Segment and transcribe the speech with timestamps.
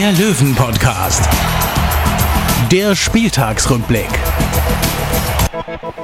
[0.00, 1.28] der Löwen-Podcast.
[2.72, 4.08] Der Spieltagsrückblick.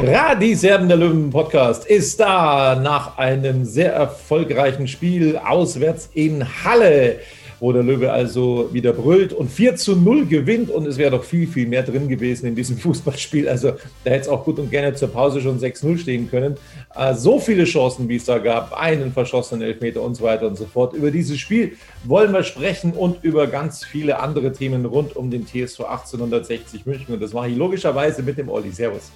[0.03, 7.21] Radis Erben der Löwen Podcast ist da nach einem sehr erfolgreichen Spiel auswärts in Halle,
[7.61, 11.25] wo der Löwe also wieder brüllt und 4 zu 0 gewinnt und es wäre doch
[11.25, 13.49] viel, viel mehr drin gewesen in diesem Fußballspiel.
[13.49, 13.73] Also
[14.05, 16.57] da hätte es auch gut und gerne zur Pause schon 6-0 stehen können.
[16.95, 20.57] Äh, so viele Chancen, wie es da gab, einen verschossenen Elfmeter und so weiter und
[20.57, 20.95] so fort.
[20.95, 25.47] Über dieses Spiel wollen wir sprechen und über ganz viele andere Themen rund um den
[25.47, 27.15] TSV 1860 München.
[27.15, 28.71] Und das mache ich logischerweise mit dem Olli.
[28.71, 29.11] Servus.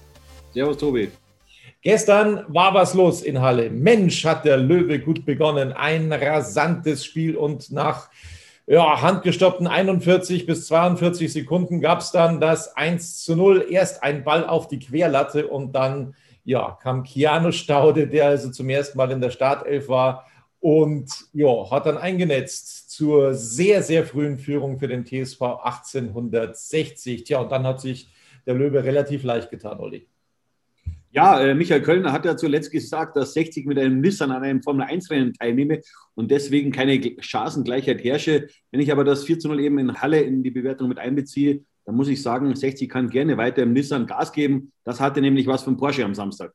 [0.52, 1.10] Servus, Tobi.
[1.82, 3.70] Gestern war was los in Halle.
[3.70, 5.72] Mensch, hat der Löwe gut begonnen.
[5.72, 8.10] Ein rasantes Spiel und nach
[8.70, 13.66] ja, handgestoppten 41 bis 42 Sekunden gab es dann das 1 zu 0.
[13.68, 18.68] Erst ein Ball auf die Querlatte und dann ja, kam Keanu Staude, der also zum
[18.68, 20.24] ersten Mal in der Startelf war
[20.60, 27.24] und ja, hat dann eingenetzt zur sehr, sehr frühen Führung für den TSV 1860.
[27.24, 28.08] Tja, und dann hat sich
[28.46, 30.06] der Löwe relativ leicht getan, Olli.
[31.12, 34.62] Ja, äh, Michael Kölner hat ja zuletzt gesagt, dass 60 mit einem Nissan an einem
[34.62, 35.80] Formel-1-Rennen teilnehme
[36.14, 38.46] und deswegen keine Chancengleichheit herrsche.
[38.70, 41.64] Wenn ich aber das 4 zu 0 eben in Halle in die Bewertung mit einbeziehe,
[41.84, 44.70] dann muss ich sagen, 60 kann gerne weiter im Nissan Gas geben.
[44.84, 46.52] Das hatte nämlich was von Porsche am Samstag.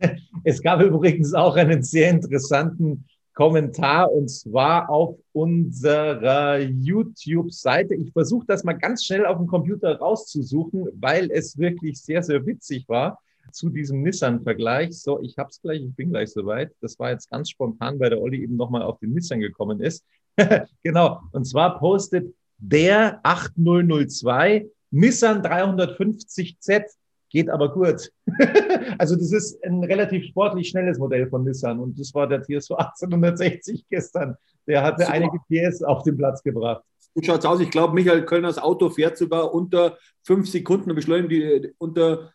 [0.44, 7.94] Es gab übrigens auch einen sehr interessanten Kommentar und zwar auf unserer YouTube-Seite.
[7.96, 12.46] Ich versuche das mal ganz schnell auf dem Computer rauszusuchen, weil es wirklich sehr, sehr
[12.46, 13.18] witzig war
[13.52, 15.00] zu diesem Nissan-Vergleich.
[15.00, 16.72] So, ich habe es gleich, ich bin gleich soweit.
[16.80, 20.04] Das war jetzt ganz spontan, weil der Olli eben nochmal auf den Nissan gekommen ist.
[20.82, 26.84] genau, und zwar postet der 8002 Nissan 350Z
[27.30, 28.10] geht aber gut.
[28.98, 32.72] also das ist ein relativ sportlich schnelles Modell von Nissan und das war der TSV
[32.72, 34.36] 1860 gestern.
[34.66, 35.14] Der hatte Super.
[35.14, 36.82] einige PS auf den Platz gebracht.
[37.14, 37.60] Gut schaut's aus.
[37.60, 42.32] Ich glaube, Michael Kölners Auto fährt sogar unter fünf Sekunden, beschleunigt die unter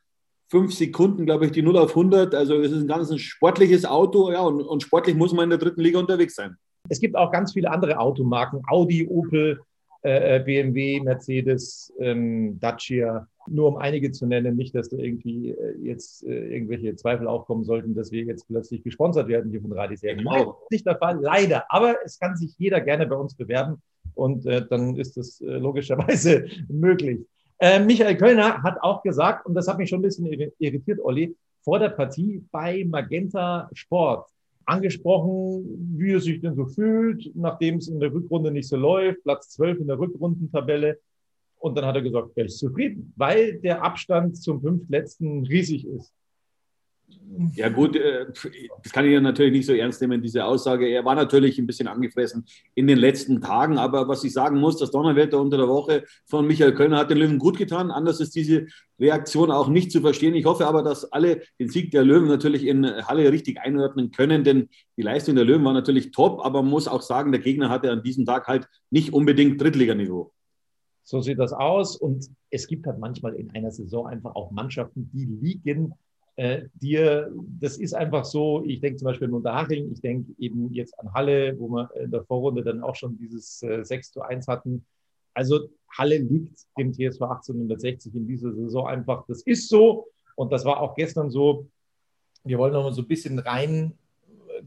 [0.53, 2.35] fünf Sekunden, glaube ich, die 0 auf 100.
[2.35, 5.57] Also es ist ein ganz sportliches Auto, ja, und, und sportlich muss man in der
[5.57, 6.57] dritten Liga unterwegs sein.
[6.89, 9.61] Es gibt auch ganz viele andere Automarken, Audi, Opel,
[10.03, 15.75] äh, BMW, Mercedes, ähm, Dacia, nur um einige zu nennen, nicht, dass da irgendwie äh,
[15.81, 20.19] jetzt äh, irgendwelche Zweifel aufkommen sollten, dass wir jetzt plötzlich gesponsert werden hier von Radiserien.
[20.19, 20.31] Genau.
[20.31, 21.65] Nein, nicht der Fall, leider.
[21.69, 23.81] Aber es kann sich jeder gerne bei uns bewerben
[24.13, 27.25] und äh, dann ist das äh, logischerweise möglich.
[27.63, 31.33] Äh, Michael Kölner hat auch gesagt, und das hat mich schon ein bisschen irritiert, Olli,
[31.61, 34.29] vor der Partie bei Magenta Sport
[34.65, 35.63] angesprochen,
[35.97, 39.51] wie er sich denn so fühlt, nachdem es in der Rückrunde nicht so läuft, Platz
[39.51, 40.99] 12 in der Rückrundentabelle.
[41.57, 46.11] Und dann hat er gesagt, er ist zufrieden, weil der Abstand zum fünftletzten riesig ist.
[47.55, 48.27] Ja gut, äh,
[48.83, 50.87] das kann ich ja natürlich nicht so ernst nehmen, diese Aussage.
[50.87, 54.77] Er war natürlich ein bisschen angefressen in den letzten Tagen, aber was ich sagen muss,
[54.77, 57.91] das Donnerwetter unter der Woche von Michael Kölner hat den Löwen gut getan.
[57.91, 58.67] Anders ist diese
[58.99, 60.35] Reaktion auch nicht zu verstehen.
[60.35, 64.43] Ich hoffe aber, dass alle den Sieg der Löwen natürlich in Halle richtig einordnen können,
[64.43, 67.69] denn die Leistung der Löwen war natürlich top, aber man muss auch sagen, der Gegner
[67.69, 70.31] hatte an diesem Tag halt nicht unbedingt Drittliganiveau.
[71.03, 75.09] So sieht das aus und es gibt halt manchmal in einer Saison einfach auch Mannschaften,
[75.11, 75.93] die liegen
[76.35, 80.71] äh, dir, das ist einfach so, ich denke zum Beispiel an Unterhaching, ich denke eben
[80.73, 84.21] jetzt an Halle, wo wir in der Vorrunde dann auch schon dieses äh, 6 zu
[84.21, 84.85] 1 hatten.
[85.35, 90.65] Also Halle liegt dem TSV 1860 in dieser Saison einfach, das ist so und das
[90.65, 91.67] war auch gestern so.
[92.43, 93.93] Wir wollen noch mal so ein bisschen reingehen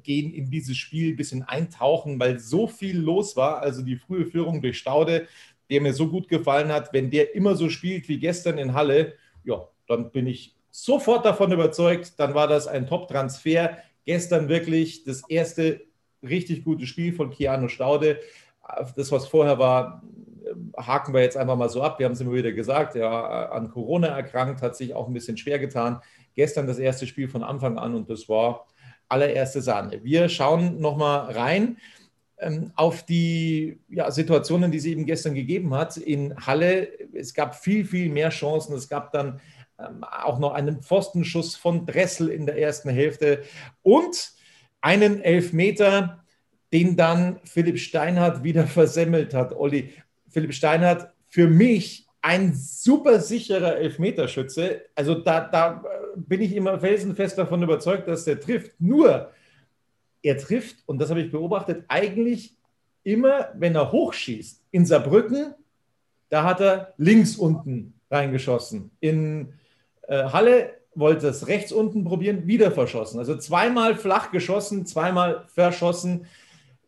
[0.04, 3.60] in dieses Spiel, ein bisschen eintauchen, weil so viel los war.
[3.60, 5.26] Also die frühe Führung durch Staude,
[5.68, 9.14] der mir so gut gefallen hat, wenn der immer so spielt wie gestern in Halle,
[9.44, 13.78] ja, dann bin ich sofort davon überzeugt, dann war das ein Top-Transfer.
[14.04, 15.80] Gestern wirklich das erste
[16.22, 18.20] richtig gute Spiel von Keanu Staude.
[18.94, 20.02] Das, was vorher war,
[20.76, 21.98] haken wir jetzt einfach mal so ab.
[21.98, 25.36] Wir haben es immer wieder gesagt, ja, an Corona erkrankt, hat sich auch ein bisschen
[25.36, 26.00] schwer getan.
[26.34, 28.66] Gestern das erste Spiel von Anfang an und das war
[29.08, 30.04] allererste Sahne.
[30.04, 31.78] Wir schauen nochmal rein
[32.38, 36.88] ähm, auf die ja, Situationen, die es eben gestern gegeben hat in Halle.
[37.14, 38.74] Es gab viel, viel mehr Chancen.
[38.74, 39.40] Es gab dann
[39.78, 43.42] auch noch einen Pfostenschuss von Dressel in der ersten Hälfte
[43.82, 44.32] und
[44.80, 46.24] einen Elfmeter,
[46.72, 49.52] den dann Philipp Steinhardt wieder versemmelt hat.
[49.54, 49.92] Olli,
[50.28, 54.82] Philipp Steinhardt für mich ein super sicherer Elfmeterschütze.
[54.94, 55.84] Also da, da
[56.16, 58.80] bin ich immer felsenfest davon überzeugt, dass der trifft.
[58.80, 59.30] Nur,
[60.22, 62.56] er trifft, und das habe ich beobachtet, eigentlich
[63.04, 64.64] immer, wenn er hochschießt.
[64.72, 65.54] In Saarbrücken,
[66.28, 68.90] da hat er links unten reingeschossen.
[68.98, 69.65] In äh,
[70.08, 73.18] Halle wollte es rechts unten probieren, wieder verschossen.
[73.18, 76.26] Also zweimal flach geschossen, zweimal verschossen.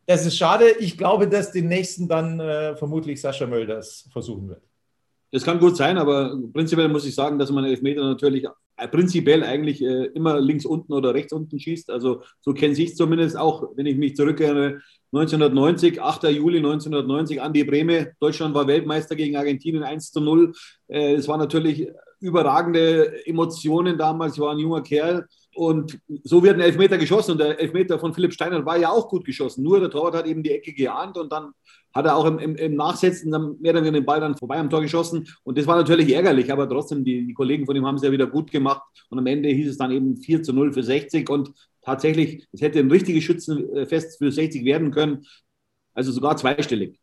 [0.06, 0.70] Das ist schade.
[0.78, 4.62] Ich glaube, dass den nächsten dann äh, vermutlich Sascha Mölders versuchen wird.
[5.30, 8.46] Das kann gut sein, aber prinzipiell muss ich sagen, dass man Elfmeter natürlich
[8.78, 11.90] äh, prinzipiell eigentlich äh, immer links unten oder rechts unten schießt.
[11.90, 14.80] Also so kenne ich es zumindest auch, wenn ich mich zurückerinnere.
[15.12, 16.24] 1990, 8.
[16.24, 18.12] Juli 1990, Andi Breme.
[18.20, 20.52] Deutschland war Weltmeister gegen Argentinien 1 zu 0.
[20.88, 21.88] Äh, es war natürlich
[22.20, 24.34] überragende Emotionen damals.
[24.34, 25.26] Ich war ein junger Kerl.
[25.54, 27.32] Und so wird ein Elfmeter geschossen.
[27.32, 29.64] Und der Elfmeter von Philipp Steiner war ja auch gut geschossen.
[29.64, 31.52] Nur der Torwart hat eben die Ecke geahnt und dann
[31.94, 34.58] hat er auch im, im, im Nachsetzen dann mehr oder weniger den Ball dann vorbei
[34.58, 35.26] am Tor geschossen.
[35.42, 38.12] Und das war natürlich ärgerlich, aber trotzdem, die, die Kollegen von ihm haben es ja
[38.12, 38.82] wieder gut gemacht.
[39.10, 41.28] Und am Ende hieß es dann eben 4 zu 0 für 60.
[41.28, 41.50] Und
[41.88, 45.26] tatsächlich, es hätte ein richtiges Schützenfest für 60 werden können.
[45.94, 47.00] Also sogar zweistellig.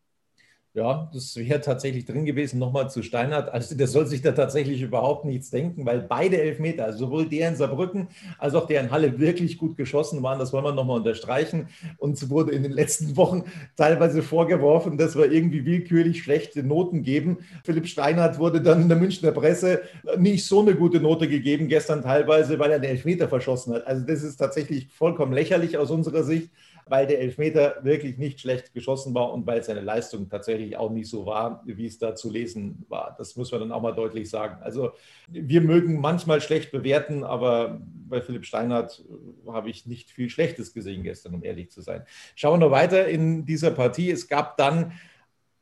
[0.76, 3.48] Ja, das wäre tatsächlich drin gewesen, nochmal zu Steinhardt.
[3.48, 7.48] Also der soll sich da tatsächlich überhaupt nichts denken, weil beide Elfmeter, also sowohl der
[7.48, 10.38] in Saarbrücken als auch der in Halle wirklich gut geschossen waren.
[10.38, 11.70] Das wollen wir nochmal unterstreichen.
[11.98, 13.46] Uns wurde in den letzten Wochen
[13.78, 17.38] teilweise vorgeworfen, dass wir irgendwie willkürlich schlechte Noten geben.
[17.64, 19.82] Philipp Steinhardt wurde dann in der Münchner Presse
[20.18, 23.88] nicht so eine gute Note gegeben, gestern teilweise, weil er den Elfmeter verschossen hat.
[23.88, 26.50] Also das ist tatsächlich vollkommen lächerlich aus unserer Sicht
[26.88, 31.10] weil der Elfmeter wirklich nicht schlecht geschossen war und weil seine Leistung tatsächlich auch nicht
[31.10, 33.16] so war, wie es da zu lesen war.
[33.18, 34.62] Das muss man dann auch mal deutlich sagen.
[34.62, 34.92] Also
[35.28, 39.04] wir mögen manchmal schlecht bewerten, aber bei Philipp Steinhardt
[39.48, 42.04] habe ich nicht viel Schlechtes gesehen gestern, um ehrlich zu sein.
[42.36, 44.12] Schauen wir noch weiter in dieser Partie.
[44.12, 44.94] Es gab dann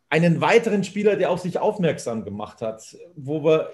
[0.10, 3.72] einen weiteren Spieler, der auf sich aufmerksam gemacht hat, wo wir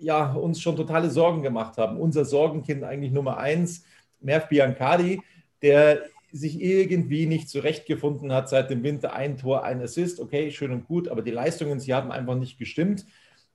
[0.00, 1.98] ja, uns schon totale Sorgen gemacht haben.
[1.98, 3.84] Unser Sorgenkind eigentlich Nummer eins,
[4.20, 5.22] Merv Biancardi,
[5.62, 9.12] der sich irgendwie nicht zurechtgefunden hat seit dem Winter.
[9.14, 12.58] Ein Tor, ein Assist, okay, schön und gut, aber die Leistungen, sie haben einfach nicht
[12.58, 13.06] gestimmt.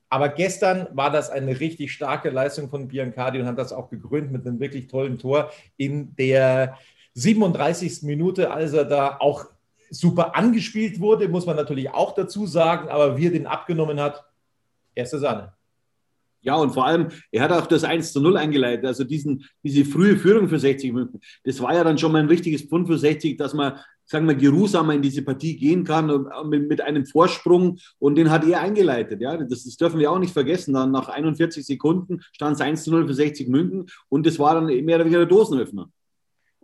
[0.09, 4.31] Aber gestern war das eine richtig starke Leistung von Biancardi und hat das auch gekrönt
[4.31, 6.77] mit einem wirklich tollen Tor in der
[7.15, 8.03] 37.
[8.03, 9.45] Minute, als er da auch
[9.89, 14.23] super angespielt wurde, muss man natürlich auch dazu sagen, aber wie er den abgenommen hat,
[14.95, 15.53] erste Sahne.
[16.43, 19.85] Ja, und vor allem, er hat auch das 1 zu 0 eingeleitet, also diesen, diese
[19.85, 21.21] frühe Führung für 60 Minuten.
[21.45, 24.35] Das war ja dann schon mal ein richtiges Pfund für 60, dass man, sagen wir,
[24.35, 29.21] geruhsamer in diese Partie gehen kann mit, mit einem Vorsprung und den hat er eingeleitet.
[29.21, 30.73] Ja, das, das, dürfen wir auch nicht vergessen.
[30.73, 34.55] Dann nach 41 Sekunden stand es 1 zu 0 für 60 München und das war
[34.55, 35.89] dann mehr oder weniger der Dosenöffner.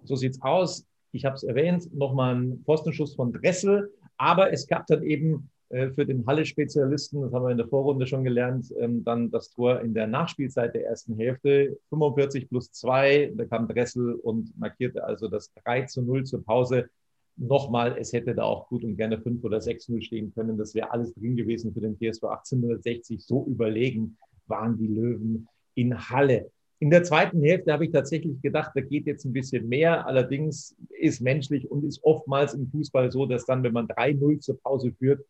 [0.04, 0.86] So sieht's aus.
[1.14, 5.59] Ich habe es erwähnt, nochmal ein Postenschuss von Dressel, aber es gab dann eben äh,
[5.70, 9.82] für den Halle-Spezialisten, das haben wir in der Vorrunde schon gelernt, ähm, dann das Tor
[9.82, 15.28] in der Nachspielzeit der ersten Hälfte, 45 plus 2, da kam Dressel und markierte also
[15.28, 16.90] das 3 zu 0 zur Pause.
[17.38, 20.58] Nochmal, es hätte da auch gut und gerne 5 oder 6-0 stehen können.
[20.58, 23.24] Das wäre alles drin gewesen für den TSV 1860.
[23.24, 24.18] So überlegen
[24.48, 26.52] waren die Löwen in Halle.
[26.80, 30.06] In der zweiten Hälfte habe ich tatsächlich gedacht, da geht jetzt ein bisschen mehr.
[30.08, 34.60] Allerdings ist menschlich und ist oftmals im Fußball so, dass dann, wenn man 3-0 zur
[34.62, 35.24] Pause führt,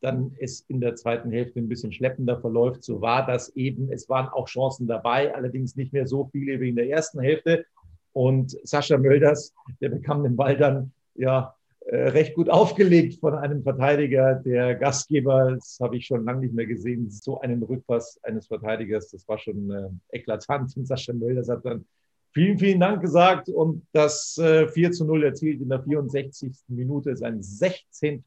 [0.00, 2.84] dann es in der zweiten Hälfte ein bisschen schleppender verläuft.
[2.84, 3.90] So war das eben.
[3.90, 7.64] Es waren auch Chancen dabei, allerdings nicht mehr so viele wie in der ersten Hälfte.
[8.12, 11.54] Und Sascha Mölders, der bekam den Ball dann ja
[11.86, 14.36] äh, recht gut aufgelegt von einem Verteidiger.
[14.36, 19.10] Der Gastgeber, das habe ich schon lange nicht mehr gesehen, so einen Rückpass eines Verteidigers,
[19.10, 20.76] das war schon äh, eklatant.
[20.76, 21.84] Und Sascha Mölders hat dann
[22.32, 26.52] vielen, vielen Dank gesagt und das äh, 4 zu 0 erzielt in der 64.
[26.68, 28.24] Minute, sein 16.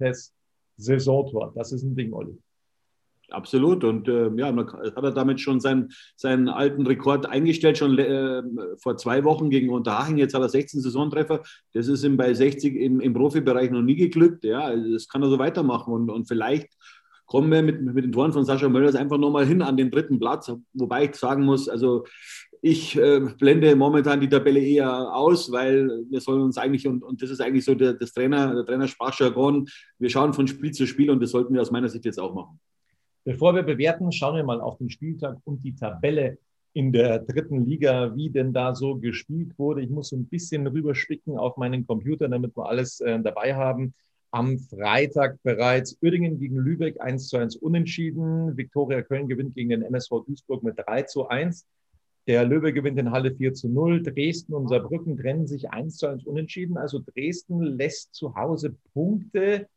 [0.78, 1.52] Saisontor.
[1.56, 2.38] Das ist ein Ding, Olli.
[3.30, 3.84] Absolut.
[3.84, 8.42] Und äh, ja, man hat er damit schon seinen, seinen alten Rekord eingestellt, schon äh,
[8.78, 10.18] vor zwei Wochen gegen Unterhaching.
[10.18, 11.42] Jetzt hat er 16 Saisontreffer.
[11.74, 14.46] Das ist ihm bei 60 im, im Profibereich noch nie geglückt.
[14.46, 15.94] Ja, also das kann er so weitermachen.
[15.94, 16.70] Und, und vielleicht
[17.26, 20.20] kommen wir mit, mit den Toren von Sascha Möllers einfach nochmal hin an den dritten
[20.20, 20.50] Platz.
[20.74, 22.06] Wobei ich sagen muss, also
[22.62, 27.22] ich äh, blende momentan die Tabelle eher aus, weil wir sollen uns eigentlich, und, und
[27.22, 29.68] das ist eigentlich so der, das Trainer, der Trainersprachjargon,
[30.00, 32.34] wir schauen von Spiel zu Spiel und das sollten wir aus meiner Sicht jetzt auch
[32.34, 32.60] machen.
[33.24, 36.38] Bevor wir bewerten, schauen wir mal auf den Spieltag und die Tabelle
[36.74, 39.82] in der dritten Liga, wie denn da so gespielt wurde.
[39.82, 43.94] Ich muss so ein bisschen rüberspicken auf meinen Computer, damit wir alles äh, dabei haben.
[44.32, 48.56] Am Freitag bereits Uerdingen gegen Lübeck 1 zu 1 unentschieden.
[48.56, 51.66] Viktoria Köln gewinnt gegen den MSV Duisburg mit 3 zu 1.
[52.28, 54.04] Der Löwe gewinnt in Halle 4 zu 0.
[54.04, 56.78] Dresden und Saarbrücken trennen sich 1 zu 1 unentschieden.
[56.78, 59.68] Also Dresden lässt zu Hause Punkte.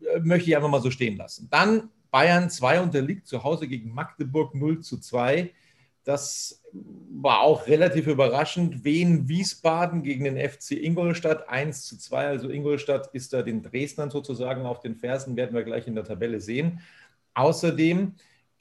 [0.00, 1.48] äh, möchte ich einfach mal so stehen lassen.
[1.50, 5.50] Dann Bayern 2 unterliegt zu Hause gegen Magdeburg 0 zu 2.
[6.04, 8.84] Das war auch relativ überraschend.
[8.84, 12.28] Wien Wiesbaden gegen den FC Ingolstadt 1 zu 2.
[12.28, 16.04] Also Ingolstadt ist da den Dresdnern sozusagen auf den Fersen, werden wir gleich in der
[16.04, 16.80] Tabelle sehen.
[17.32, 18.14] Außerdem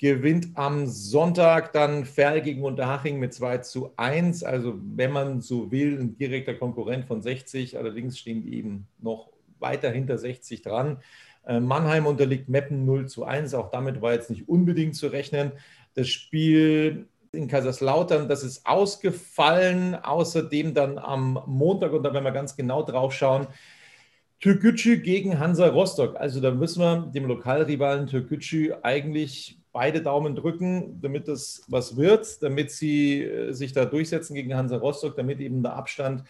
[0.03, 4.43] gewinnt am Sonntag dann Ferl gegen Unterhaching mit 2 zu 1.
[4.43, 7.77] Also wenn man so will, ein direkter Konkurrent von 60.
[7.77, 9.29] Allerdings stehen die eben noch
[9.59, 10.97] weiter hinter 60 dran.
[11.47, 13.53] Äh, Mannheim unterliegt Meppen 0 zu 1.
[13.53, 15.53] Auch damit war jetzt nicht unbedingt zu rechnen.
[15.93, 19.95] Das Spiel in Kaiserslautern, das ist ausgefallen.
[19.95, 23.47] Außerdem dann am Montag, und da werden wir ganz genau drauf schauen,
[24.41, 26.17] Türkgücü gegen Hansa Rostock.
[26.17, 32.41] Also da müssen wir dem Lokalrivalen Türkgücü eigentlich beide Daumen drücken, damit das was wird,
[32.43, 36.23] damit sie äh, sich da durchsetzen gegen Hansa Rostock, damit eben der Abstand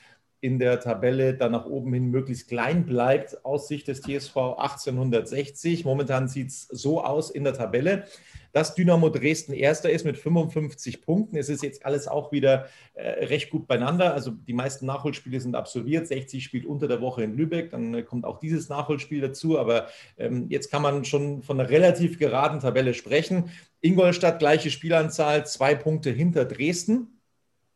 [0.44, 5.86] in der Tabelle dann nach oben hin möglichst klein bleibt aus Sicht des TSV 1860.
[5.86, 8.06] Momentan sieht es so aus in der Tabelle
[8.54, 11.36] dass Dynamo Dresden erster ist mit 55 Punkten.
[11.36, 14.14] Es ist jetzt alles auch wieder äh, recht gut beieinander.
[14.14, 16.08] Also die meisten Nachholspiele sind absolviert.
[16.08, 17.72] 60 spielt unter der Woche in Lübeck.
[17.72, 19.58] Dann äh, kommt auch dieses Nachholspiel dazu.
[19.58, 23.50] Aber ähm, jetzt kann man schon von einer relativ geraden Tabelle sprechen.
[23.82, 27.13] Ingolstadt gleiche Spielanzahl, zwei Punkte hinter Dresden.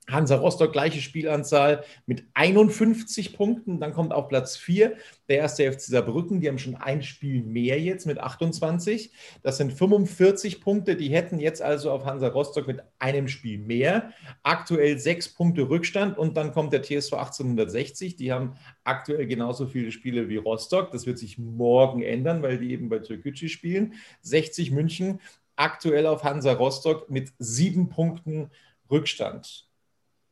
[0.09, 3.79] Hansa Rostock gleiche Spielanzahl mit 51 Punkten.
[3.79, 4.95] Dann kommt auf Platz 4
[5.27, 6.39] der erste FC Saarbrücken.
[6.39, 9.11] Die haben schon ein Spiel mehr jetzt mit 28.
[9.43, 10.95] Das sind 45 Punkte.
[10.95, 14.13] Die hätten jetzt also auf Hansa Rostock mit einem Spiel mehr.
[14.43, 16.17] Aktuell sechs Punkte Rückstand.
[16.17, 18.15] Und dann kommt der TSV 1860.
[18.15, 20.91] Die haben aktuell genauso viele Spiele wie Rostock.
[20.91, 23.93] Das wird sich morgen ändern, weil die eben bei Türkgücü spielen.
[24.21, 25.19] 60 München
[25.57, 28.51] aktuell auf Hansa Rostock mit sieben Punkten
[28.89, 29.66] Rückstand.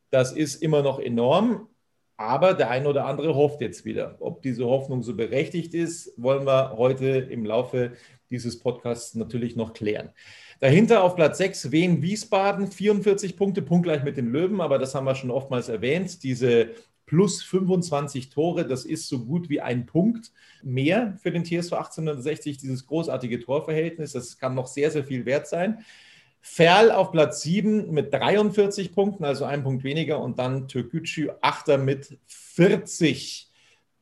[0.09, 1.67] Das ist immer noch enorm,
[2.17, 4.17] aber der eine oder andere hofft jetzt wieder.
[4.19, 7.93] Ob diese Hoffnung so berechtigt ist, wollen wir heute im Laufe
[8.29, 10.11] dieses Podcasts natürlich noch klären.
[10.59, 15.05] Dahinter auf Platz 6 Wien Wiesbaden, 44 Punkte, punktgleich mit den Löwen, aber das haben
[15.05, 16.23] wir schon oftmals erwähnt.
[16.23, 16.69] Diese
[17.05, 20.31] plus 25 Tore, das ist so gut wie ein Punkt
[20.63, 24.13] mehr für den TSV 1860, dieses großartige Torverhältnis.
[24.13, 25.85] Das kann noch sehr, sehr viel wert sein.
[26.47, 30.21] Ferl auf Platz 7 mit 43 Punkten, also ein Punkt weniger.
[30.21, 33.51] Und dann Türkgücü Achter mit 40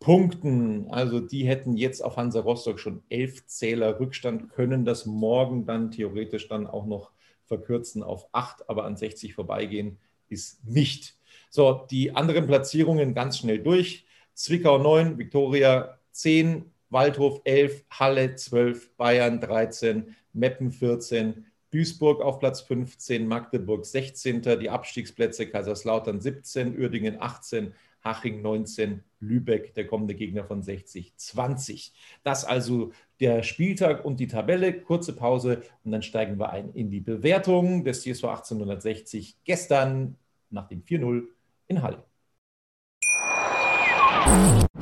[0.02, 0.88] Punkten.
[0.92, 5.90] Also die hätten jetzt auf Hansa Rostock schon elf Zähler Rückstand, können das morgen dann
[5.90, 7.12] theoretisch dann auch noch
[7.46, 9.98] verkürzen auf 8, aber an 60 vorbeigehen
[10.28, 11.16] ist nicht.
[11.50, 14.06] So, die anderen Platzierungen ganz schnell durch.
[14.34, 22.62] Zwickau 9, Viktoria 10, Waldhof 11, Halle 12, Bayern 13, Meppen 14, Duisburg auf Platz
[22.62, 24.44] 15, Magdeburg 16.
[24.60, 31.94] Die Abstiegsplätze Kaiserslautern 17, Uerdingen 18, Haching 19, Lübeck, der kommende Gegner von 60, 20.
[32.24, 34.82] Das also der Spieltag und die Tabelle.
[34.82, 40.18] Kurze Pause und dann steigen wir ein in die Bewertung des TSV 1860 gestern
[40.52, 41.24] nach dem 4-0
[41.68, 42.04] in Halle.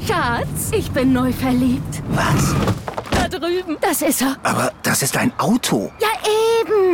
[0.05, 2.03] Schatz, ich bin neu verliebt.
[2.09, 2.53] Was?
[3.11, 3.77] Da drüben.
[3.79, 4.37] Das ist er.
[4.43, 5.91] Aber das ist ein Auto.
[6.01, 6.09] Ja,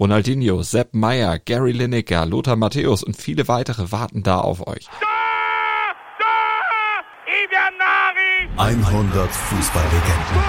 [0.00, 4.86] Ronaldinho, Sepp Meyer, Gary Lineker, Lothar Matthäus und viele weitere warten da auf euch.
[8.56, 10.42] 100 Fußballlegenden.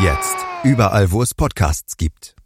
[0.00, 2.36] Jetzt überall, wo es Podcasts gibt.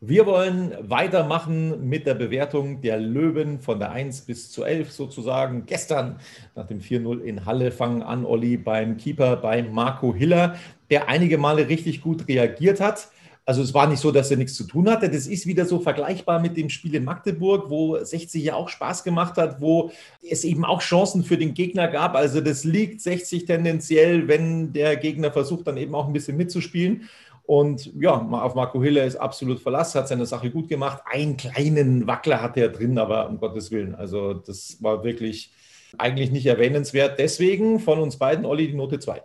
[0.00, 5.66] Wir wollen weitermachen mit der Bewertung der Löwen von der 1 bis zu 11 sozusagen.
[5.66, 6.20] Gestern
[6.54, 10.56] nach dem 4-0 in Halle fangen an, Olli, beim Keeper, bei Marco Hiller,
[10.90, 13.08] der einige Male richtig gut reagiert hat.
[13.46, 15.08] Also es war nicht so, dass er nichts zu tun hatte.
[15.08, 19.02] Das ist wieder so vergleichbar mit dem Spiel in Magdeburg, wo 60 ja auch Spaß
[19.02, 19.90] gemacht hat, wo
[20.22, 22.14] es eben auch Chancen für den Gegner gab.
[22.14, 27.08] Also das liegt 60 tendenziell, wenn der Gegner versucht, dann eben auch ein bisschen mitzuspielen.
[27.42, 31.02] Und ja, auf Marco Hiller ist absolut Verlass, hat seine Sache gut gemacht.
[31.06, 35.50] Einen kleinen Wackler hatte er drin, aber um Gottes Willen, also das war wirklich
[35.98, 37.18] eigentlich nicht erwähnenswert.
[37.18, 39.22] Deswegen von uns beiden, Olli, die Note 2.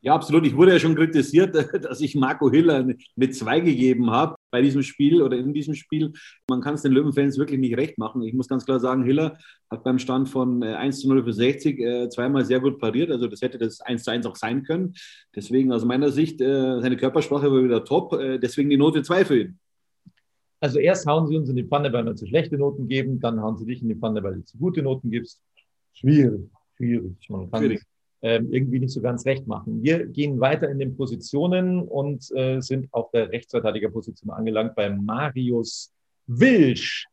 [0.00, 0.46] Ja, absolut.
[0.46, 4.82] Ich wurde ja schon kritisiert, dass ich Marco Hiller eine 2 gegeben habe bei diesem
[4.82, 6.12] Spiel oder in diesem Spiel.
[6.48, 8.22] Man kann es den Löwenfans wirklich nicht recht machen.
[8.22, 9.36] Ich muss ganz klar sagen, Hiller
[9.70, 13.10] hat beim Stand von 1 äh, zu 0 für 60 äh, zweimal sehr gut pariert.
[13.10, 14.94] Also das hätte das 1 zu 1 auch sein können.
[15.34, 18.16] Deswegen aus meiner Sicht, äh, seine Körpersprache war wieder top.
[18.40, 19.58] Deswegen die Note 2 für ihn.
[20.60, 23.40] Also erst hauen sie uns in die Pfanne, weil wir zu schlechte Noten geben, dann
[23.40, 25.40] hauen sie dich in die Pfanne, weil du zu gute Noten gibst.
[25.92, 27.16] Schwierig, schwierig.
[27.28, 27.82] Man kann schwierig
[28.20, 29.82] irgendwie nicht so ganz recht machen.
[29.82, 35.92] Wir gehen weiter in den Positionen und äh, sind auf der Rechtsverteidigerposition angelangt bei Marius
[36.26, 37.06] Wilsch,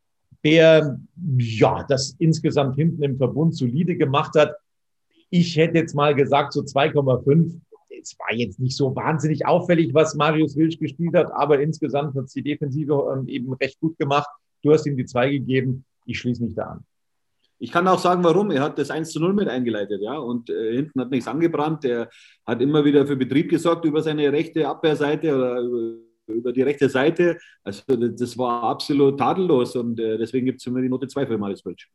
[0.44, 1.00] der
[1.38, 4.56] ja das insgesamt hinten im Verbund solide gemacht hat.
[5.30, 7.60] Ich hätte jetzt mal gesagt, so 2,5.
[8.02, 12.26] Es war jetzt nicht so wahnsinnig auffällig, was Marius Wilsch gespielt hat, aber insgesamt hat
[12.26, 14.30] es die Defensive ähm, eben recht gut gemacht.
[14.62, 15.86] Du hast ihm die zwei gegeben.
[16.06, 16.86] Ich schließe mich da an.
[17.60, 18.52] Ich kann auch sagen, warum.
[18.52, 20.18] Er hat das 1 zu 0 mit eingeleitet, ja.
[20.18, 21.86] Und äh, hinten hat nichts angebrannt.
[21.86, 22.10] Er
[22.46, 25.98] hat immer wieder für Betrieb gesorgt über seine rechte Abwehrseite oder über,
[26.28, 27.38] über die rechte Seite.
[27.64, 31.38] Also das war absolut tadellos und äh, deswegen gibt es immer die Note 2 für
[31.38, 31.88] Marius Welch.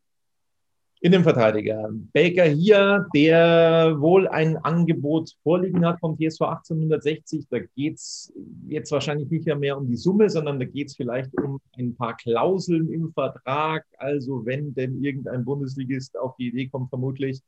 [1.02, 1.88] Innenverteidiger.
[2.12, 7.46] Baker hier, der wohl ein Angebot vorliegen hat vom TSV 1860.
[7.48, 8.30] Da geht es
[8.68, 12.18] jetzt wahrscheinlich nicht mehr um die Summe, sondern da geht es vielleicht um ein paar
[12.18, 13.86] Klauseln im Vertrag.
[13.96, 17.40] Also wenn denn irgendein Bundesligist auf die Idee kommt, vermutlich,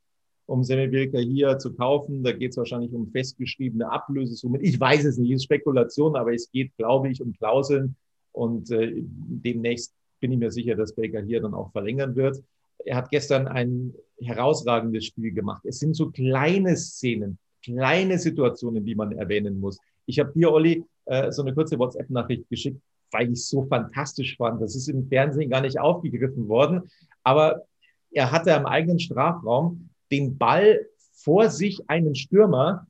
[0.47, 4.61] um Baker hier zu kaufen, da geht es wahrscheinlich um festgeschriebene Ablösesummen.
[4.63, 7.95] Ich weiß es nicht, es ist Spekulation, aber es geht, glaube ich, um Klauseln.
[8.31, 12.43] Und äh, demnächst bin ich mir sicher, dass Baker hier dann auch verlängern wird
[12.85, 15.63] er hat gestern ein herausragendes Spiel gemacht.
[15.65, 19.79] Es sind so kleine Szenen, kleine Situationen, die man erwähnen muss.
[20.05, 24.37] Ich habe dir, Olli, äh, so eine kurze WhatsApp-Nachricht geschickt, weil ich es so fantastisch
[24.37, 24.61] fand.
[24.61, 26.89] Das ist im Fernsehen gar nicht aufgegriffen worden.
[27.23, 27.65] Aber
[28.11, 32.87] er hatte am eigenen Strafraum den Ball vor sich einen Stürmer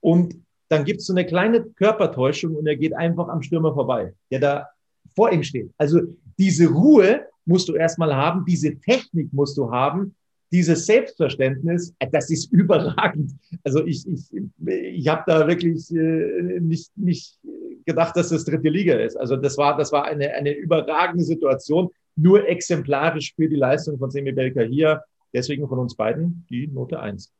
[0.00, 0.36] und
[0.68, 4.40] dann gibt es so eine kleine Körpertäuschung und er geht einfach am Stürmer vorbei, der
[4.40, 4.68] da
[5.14, 5.70] vor ihm steht.
[5.76, 6.00] Also
[6.38, 10.14] diese Ruhe, musst du erstmal haben, diese Technik musst du haben,
[10.52, 13.32] dieses Selbstverständnis, äh, das ist überragend.
[13.64, 14.22] Also ich, ich,
[14.66, 17.38] ich habe da wirklich äh, nicht, nicht
[17.86, 19.16] gedacht, dass das dritte Liga ist.
[19.16, 24.10] Also das war, das war eine, eine überragende Situation, nur exemplarisch für die Leistung von
[24.10, 25.02] Semi Belka hier.
[25.32, 27.32] Deswegen von uns beiden die Note eins.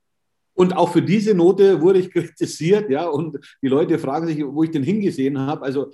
[0.55, 4.63] Und auch für diese Note wurde ich kritisiert, ja, und die Leute fragen sich, wo
[4.63, 5.63] ich den hingesehen habe.
[5.63, 5.93] Also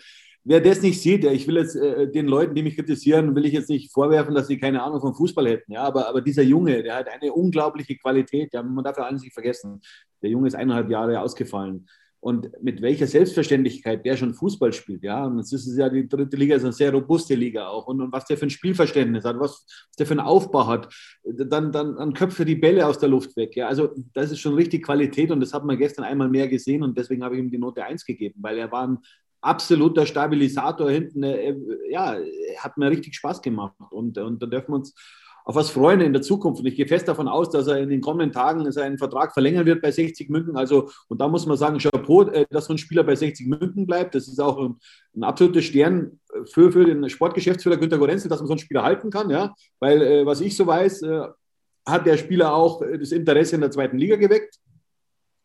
[0.49, 3.53] wer das nicht sieht, ich will jetzt äh, den Leuten, die mich kritisieren, will ich
[3.53, 5.73] jetzt nicht vorwerfen, dass sie keine Ahnung vom Fußball hätten.
[5.73, 8.53] Ja, aber, aber dieser Junge, der hat eine unglaubliche Qualität.
[8.55, 9.81] Ja, man darf ja eines nicht vergessen.
[10.23, 11.87] Der Junge ist eineinhalb Jahre ausgefallen.
[12.21, 15.25] Und mit welcher Selbstverständlichkeit der schon Fußball spielt, ja.
[15.25, 17.87] Und das ist ja, die dritte Liga ist eine sehr robuste Liga auch.
[17.87, 20.93] Und, und was der für ein Spielverständnis hat, was, was der für einen Aufbau hat,
[21.23, 23.55] dann, dann, dann köpft die Bälle aus der Luft weg.
[23.55, 23.69] Ja.
[23.69, 26.99] Also das ist schon richtig Qualität und das hat man gestern einmal mehr gesehen und
[26.99, 28.99] deswegen habe ich ihm die Note 1 gegeben, weil er war ein
[29.41, 31.23] absoluter Stabilisator hinten.
[31.23, 31.55] Äh,
[31.91, 32.17] ja,
[32.59, 33.75] hat mir richtig Spaß gemacht.
[33.91, 34.95] Und, und da dürfen wir uns
[35.45, 36.61] auf was freuen in der Zukunft.
[36.61, 39.65] Und ich gehe fest davon aus, dass er in den kommenden Tagen seinen Vertrag verlängern
[39.65, 40.57] wird bei 60 München.
[40.57, 43.87] Also, und da muss man sagen, Chapeau, äh, dass so ein Spieler bei 60 München
[43.87, 44.15] bleibt.
[44.15, 44.77] Das ist auch ein,
[45.17, 46.21] ein absoluter Stern
[46.53, 49.31] für, für den Sportgeschäftsführer Günter Gorenzel, dass man so einen Spieler halten kann.
[49.31, 49.55] Ja?
[49.81, 51.03] Weil, äh, was ich so weiß,
[51.87, 54.59] hat der Spieler auch das Interesse in der zweiten Liga geweckt.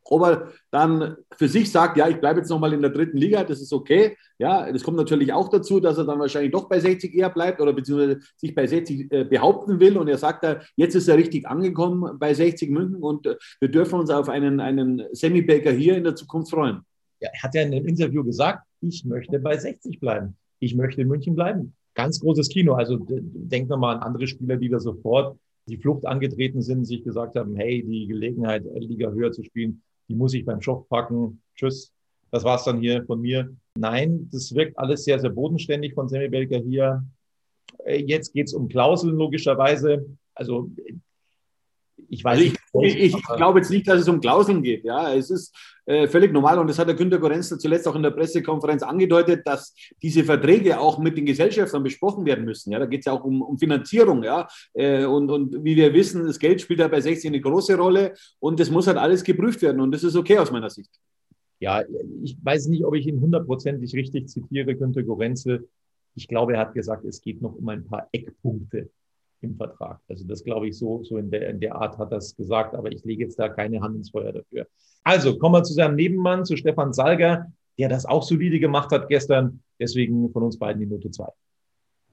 [0.06, 3.44] Ob er dann für sich sagt, ja, ich bleibe jetzt nochmal in der dritten Liga,
[3.44, 4.18] das ist okay.
[4.38, 7.62] Ja, das kommt natürlich auch dazu, dass er dann wahrscheinlich doch bei 60 eher bleibt
[7.62, 9.98] oder beziehungsweise sich bei 60 äh, behaupten will.
[9.98, 13.70] Und er sagt, da, jetzt ist er richtig angekommen bei 60 München und äh, wir
[13.70, 16.82] dürfen uns auf einen, einen Semi-Baker hier in der Zukunft freuen.
[17.22, 20.36] Ja, er hat ja in einem Interview gesagt, ich möchte bei 60 bleiben.
[20.60, 21.74] Ich möchte in München bleiben.
[21.96, 22.74] Ganz großes Kino.
[22.74, 25.38] Also denkt nochmal an andere Spieler, die da sofort
[25.68, 30.16] die Flucht angetreten sind, sich gesagt haben, hey, die Gelegenheit, Liga höher zu spielen, die
[30.16, 31.42] muss ich beim Schock packen.
[31.56, 31.92] Tschüss.
[32.32, 33.56] Das war's dann hier von mir.
[33.76, 37.06] Nein, das wirkt alles sehr, sehr bodenständig von Sammy Belker hier.
[37.86, 40.06] Äh, jetzt geht's um Klauseln logischerweise.
[40.34, 40.70] Also
[42.10, 44.84] ich weiß also ich, ich, ich glaube jetzt nicht, dass es um Klauseln geht.
[44.84, 48.04] Ja, es ist äh, völlig normal und das hat der Günter Gorenzler zuletzt auch in
[48.04, 52.72] der Pressekonferenz angedeutet, dass diese Verträge auch mit den Gesellschaftern besprochen werden müssen.
[52.72, 54.24] Ja, da geht es ja auch um, um Finanzierung.
[54.24, 57.76] Ja, äh, und, und wie wir wissen, das Geld spielt ja bei 16 eine große
[57.78, 60.92] Rolle und das muss halt alles geprüft werden und das ist okay aus meiner Sicht.
[61.60, 61.84] Ja,
[62.24, 65.70] ich weiß nicht, ob ich ihn hundertprozentig richtig zitiere, Günter Gorenzel.
[66.16, 68.90] Ich glaube, er hat gesagt, es geht noch um ein paar Eckpunkte
[69.44, 70.00] im Vertrag.
[70.08, 72.92] Also das glaube ich so, so in der, in der Art hat es gesagt, aber
[72.92, 74.68] ich lege jetzt da keine Hand ins Feuer dafür.
[75.04, 79.10] Also kommen wir zu seinem Nebenmann, zu Stefan Salger, der das auch solide gemacht hat
[79.10, 79.62] gestern.
[79.80, 81.30] Deswegen von uns beiden die Note zwei.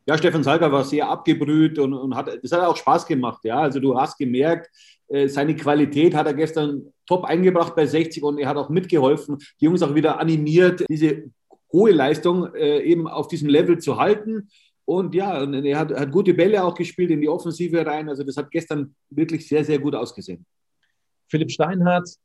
[0.06, 3.44] Ja, Stefan Salger war sehr abgebrüht und, und hat, das hat auch Spaß gemacht.
[3.44, 4.70] Ja, also du hast gemerkt,
[5.08, 9.38] äh, seine Qualität hat er gestern top eingebracht bei 60 und er hat auch mitgeholfen,
[9.60, 11.30] die Jungs auch wieder animiert, diese
[11.72, 14.48] hohe Leistung äh, eben auf diesem Level zu halten.
[14.90, 18.08] Und ja, und er hat, hat, gute Bälle auch gespielt in die Offensive rein.
[18.08, 20.44] Also das hat gestern wirklich sehr, sehr gut ausgesehen.
[21.28, 22.16] Philipp Steinhardt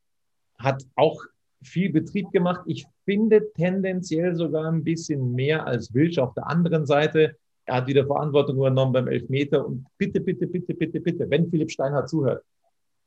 [0.57, 1.21] hat auch
[1.61, 2.61] viel Betrieb gemacht.
[2.65, 7.35] Ich finde tendenziell sogar ein bisschen mehr als Wilsch auf der anderen Seite.
[7.65, 9.63] Er hat wieder Verantwortung übernommen beim Elfmeter.
[9.63, 12.43] Und bitte, bitte, bitte, bitte, bitte, wenn Philipp Steinhardt zuhört,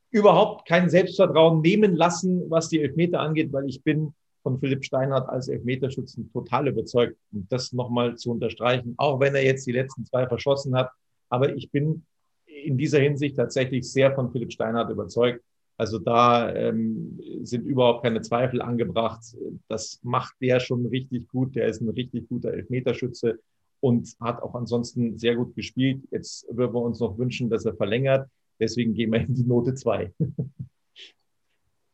[0.09, 5.29] überhaupt kein Selbstvertrauen nehmen lassen, was die Elfmeter angeht, weil ich bin von Philipp Steinhardt
[5.29, 7.17] als Elfmeterschützen total überzeugt.
[7.31, 10.91] Und das nochmal zu unterstreichen, auch wenn er jetzt die letzten zwei verschossen hat.
[11.29, 12.05] Aber ich bin
[12.45, 15.43] in dieser Hinsicht tatsächlich sehr von Philipp Steinhardt überzeugt.
[15.77, 19.21] Also da ähm, sind überhaupt keine Zweifel angebracht.
[19.69, 21.55] Das macht der schon richtig gut.
[21.55, 23.39] Der ist ein richtig guter Elfmeterschütze
[23.79, 26.01] und hat auch ansonsten sehr gut gespielt.
[26.11, 28.29] Jetzt würden wir uns noch wünschen, dass er verlängert.
[28.59, 30.11] Deswegen gehen wir in die Note 2.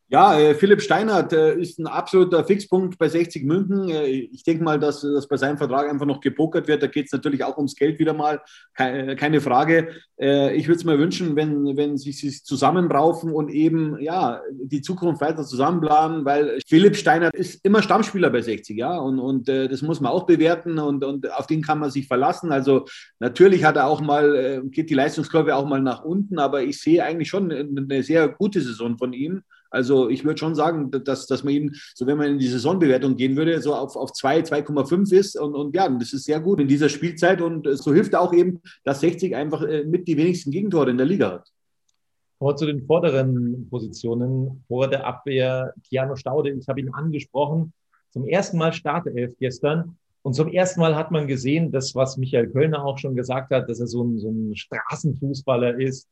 [0.08, 3.88] Ja, äh, Philipp Steinert äh, ist ein absoluter Fixpunkt bei 60 München.
[3.88, 6.80] Äh, ich denke mal, dass, dass bei seinem Vertrag einfach noch gepokert wird.
[6.80, 8.40] Da geht es natürlich auch ums Geld wieder mal,
[8.74, 9.88] keine, keine Frage.
[10.18, 15.20] Ich würde es mir wünschen, wenn, wenn sie sich zusammenraufen und eben ja, die Zukunft
[15.20, 20.00] weiter zusammenplanen, weil Philipp Steinert ist immer Stammspieler bei 60, ja, und, und das muss
[20.00, 22.50] man auch bewerten und, und auf den kann man sich verlassen.
[22.50, 22.86] Also
[23.18, 27.04] natürlich hat er auch mal, geht die Leistungskurve auch mal nach unten, aber ich sehe
[27.04, 29.42] eigentlich schon eine sehr gute Saison von ihm.
[29.70, 33.16] Also ich würde schon sagen, dass, dass man ihn, so wenn man in die Saisonbewertung
[33.16, 35.38] gehen würde, so auf, auf 2, 2,5 ist.
[35.38, 37.40] Und, und ja, das ist sehr gut in dieser Spielzeit.
[37.40, 41.06] Und so hilft auch eben, dass 60 einfach äh, mit die wenigsten Gegentore in der
[41.06, 41.48] Liga hat.
[42.38, 44.64] Wir zu den vorderen Positionen.
[44.68, 47.72] Vor der Abwehr Keanu Staude, ich habe ihn angesprochen.
[48.10, 49.96] Zum ersten Mal Startelf gestern.
[50.22, 53.68] Und zum ersten Mal hat man gesehen, das, was Michael Kölner auch schon gesagt hat,
[53.68, 56.08] dass er so ein, so ein Straßenfußballer ist,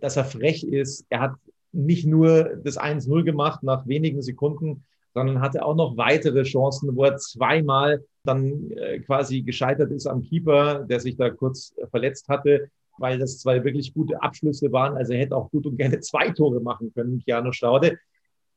[0.00, 1.06] dass er frech ist.
[1.08, 1.34] Er hat
[1.74, 4.84] nicht nur das 1-0 gemacht nach wenigen Sekunden,
[5.14, 10.22] sondern hatte auch noch weitere Chancen, wo er zweimal dann äh, quasi gescheitert ist am
[10.22, 14.96] Keeper, der sich da kurz verletzt hatte, weil das zwei wirklich gute Abschlüsse waren.
[14.96, 17.98] Also er hätte auch gut und gerne zwei Tore machen können, Keanu Staude.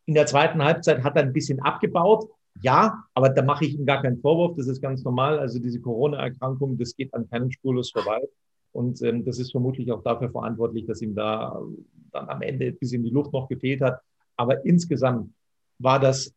[0.05, 2.27] In der zweiten Halbzeit hat er ein bisschen abgebaut.
[2.61, 4.55] Ja, aber da mache ich ihm gar keinen Vorwurf.
[4.57, 5.37] Das ist ganz normal.
[5.37, 8.21] Also diese Corona-Erkrankung, das geht an keinem spurlos vorbei.
[8.71, 11.61] Und ähm, das ist vermutlich auch dafür verantwortlich, dass ihm da
[12.11, 13.99] dann am Ende ein bisschen die Luft noch gefehlt hat.
[14.35, 15.31] Aber insgesamt
[15.79, 16.33] war das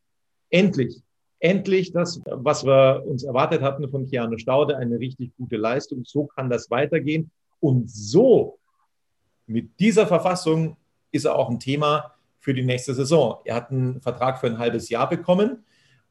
[0.51, 1.03] endlich,
[1.39, 6.05] endlich das, was wir uns erwartet hatten von Keanu Staude, eine richtig gute Leistung.
[6.05, 7.31] So kann das weitergehen.
[7.61, 8.59] Und so,
[9.47, 10.77] mit dieser Verfassung,
[11.13, 13.41] ist er auch ein Thema für die nächste Saison.
[13.45, 15.65] Er hat einen Vertrag für ein halbes Jahr bekommen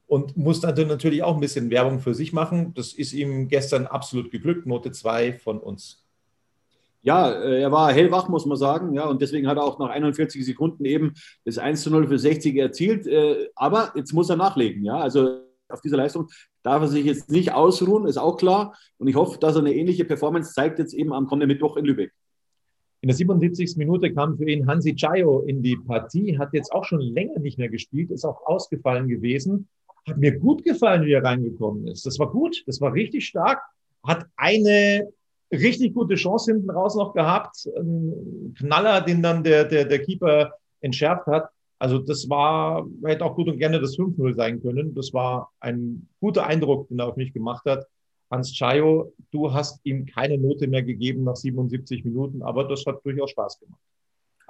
[0.06, 2.74] und muss dann natürlich auch ein bisschen Werbung für sich machen.
[2.74, 4.66] Das ist ihm gestern absolut geglückt.
[4.66, 6.04] Note 2 von uns.
[7.02, 8.92] Ja, äh, er war hellwach, muss man sagen.
[8.94, 12.18] Ja, und deswegen hat er auch nach 41 Sekunden eben das 1 zu 0 für
[12.18, 13.06] 60 erzielt.
[13.06, 14.84] Äh, aber jetzt muss er nachlegen.
[14.84, 16.28] Ja, also auf dieser Leistung
[16.62, 18.76] darf er sich jetzt nicht ausruhen, ist auch klar.
[18.98, 21.84] Und ich hoffe, dass er eine ähnliche Performance zeigt jetzt eben am kommenden Mittwoch in
[21.84, 22.12] Lübeck.
[23.02, 23.76] In der 77.
[23.78, 27.56] Minute kam für ihn Hansi Chayo in die Partie, hat jetzt auch schon länger nicht
[27.56, 29.68] mehr gespielt, ist auch ausgefallen gewesen.
[30.06, 32.04] Hat mir gut gefallen, wie er reingekommen ist.
[32.04, 33.62] Das war gut, das war richtig stark.
[34.02, 35.08] Hat eine
[35.52, 37.68] richtig gute Chance hinten raus noch gehabt.
[37.76, 41.48] Ein Knaller, den dann der, der, der Keeper entschärft hat.
[41.78, 44.94] Also das war, hätte auch gut und gerne das 5-0 sein können.
[44.94, 47.86] Das war ein guter Eindruck, den er auf mich gemacht hat.
[48.30, 53.04] Hans Chayo, du hast ihm keine Note mehr gegeben nach 77 Minuten, aber das hat
[53.04, 53.80] durchaus Spaß gemacht.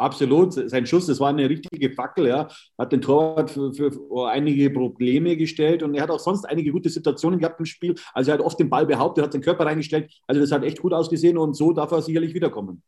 [0.00, 2.48] Absolut, sein Schuss, das war eine richtige Fackel, ja.
[2.78, 6.88] Hat den Torwart für, für, einige Probleme gestellt und er hat auch sonst einige gute
[6.88, 7.94] Situationen gehabt im Spiel.
[8.14, 10.10] Also er hat oft den Ball behauptet, hat den Körper reingestellt.
[10.26, 12.82] Also das hat echt gut ausgesehen und so darf er sicherlich wiederkommen.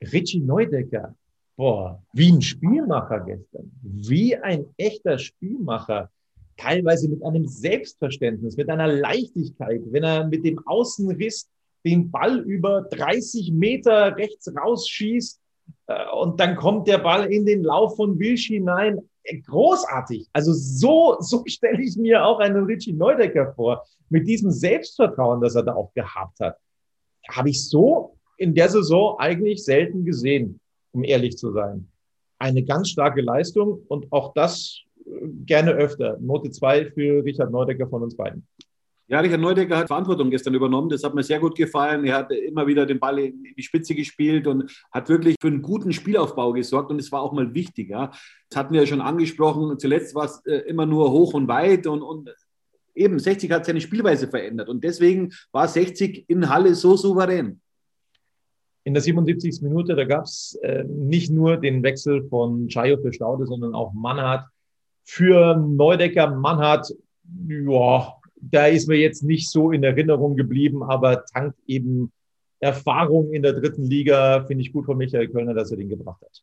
[0.00, 1.14] Richie Neudecker,
[1.54, 3.70] boah, wie ein Spielmacher gestern.
[3.82, 6.10] Wie ein echter Spielmacher.
[6.56, 11.50] Teilweise mit einem Selbstverständnis, mit einer Leichtigkeit, wenn er mit dem Außenriss
[11.84, 15.42] den Ball über 30 Meter rechts rausschießt
[16.12, 19.00] und dann kommt der Ball in den Lauf von Wilsch hinein.
[19.22, 20.28] Äh, großartig.
[20.32, 23.84] Also so, so stelle ich mir auch einen Richie Neudecker vor.
[24.10, 26.56] Mit diesem Selbstvertrauen, das er da auch gehabt hat.
[27.30, 30.60] Habe ich so in der Saison eigentlich selten gesehen,
[30.92, 31.88] um ehrlich zu sein.
[32.38, 35.10] Eine ganz starke Leistung und auch das äh,
[35.46, 36.18] gerne öfter.
[36.20, 38.46] Note 2 für Richard Neudecker von uns beiden.
[39.10, 40.90] Ja, Richard Neudecker hat Verantwortung gestern übernommen.
[40.90, 42.04] Das hat mir sehr gut gefallen.
[42.04, 45.62] Er hat immer wieder den Ball in die Spitze gespielt und hat wirklich für einen
[45.62, 46.90] guten Spielaufbau gesorgt.
[46.90, 47.88] Und es war auch mal wichtig.
[47.88, 48.12] Ja.
[48.50, 49.78] Das hatten wir ja schon angesprochen.
[49.78, 51.86] Zuletzt war es äh, immer nur hoch und weit.
[51.86, 52.28] Und, und
[52.98, 57.60] eben 60 hat seine Spielweise verändert und deswegen war 60 in Halle so souverän.
[58.84, 59.62] In der 77.
[59.62, 63.92] Minute, da gab es äh, nicht nur den Wechsel von Chayo für Staude, sondern auch
[63.92, 64.46] Mannhardt
[65.04, 66.34] für Neudecker.
[66.34, 66.94] Mannhardt,
[67.48, 72.12] ja, da ist mir jetzt nicht so in Erinnerung geblieben, aber tankt eben
[72.60, 74.44] Erfahrung in der dritten Liga.
[74.46, 76.42] Finde ich gut von Michael Kölner, dass er den gebracht hat.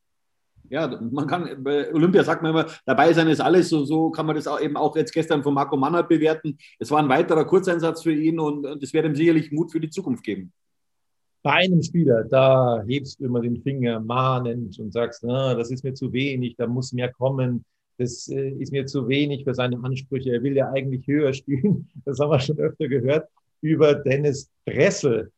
[0.69, 4.25] Ja, man kann, bei Olympia sagt man immer, dabei sein ist alles, so, so kann
[4.25, 6.57] man das auch eben auch jetzt gestern von Marco Mannert bewerten.
[6.79, 9.91] Es war ein weiterer Kurzeinsatz für ihn und es wird ihm sicherlich Mut für die
[9.91, 10.51] Zukunft geben.
[11.43, 15.83] Bei einem Spieler, da hebst du immer den Finger mahnend und sagst, na, das ist
[15.83, 17.63] mir zu wenig, da muss mehr kommen,
[17.97, 21.89] das äh, ist mir zu wenig für seine Ansprüche, er will ja eigentlich höher spielen,
[22.05, 23.29] das haben wir schon öfter gehört,
[23.61, 25.31] über Dennis Dressel.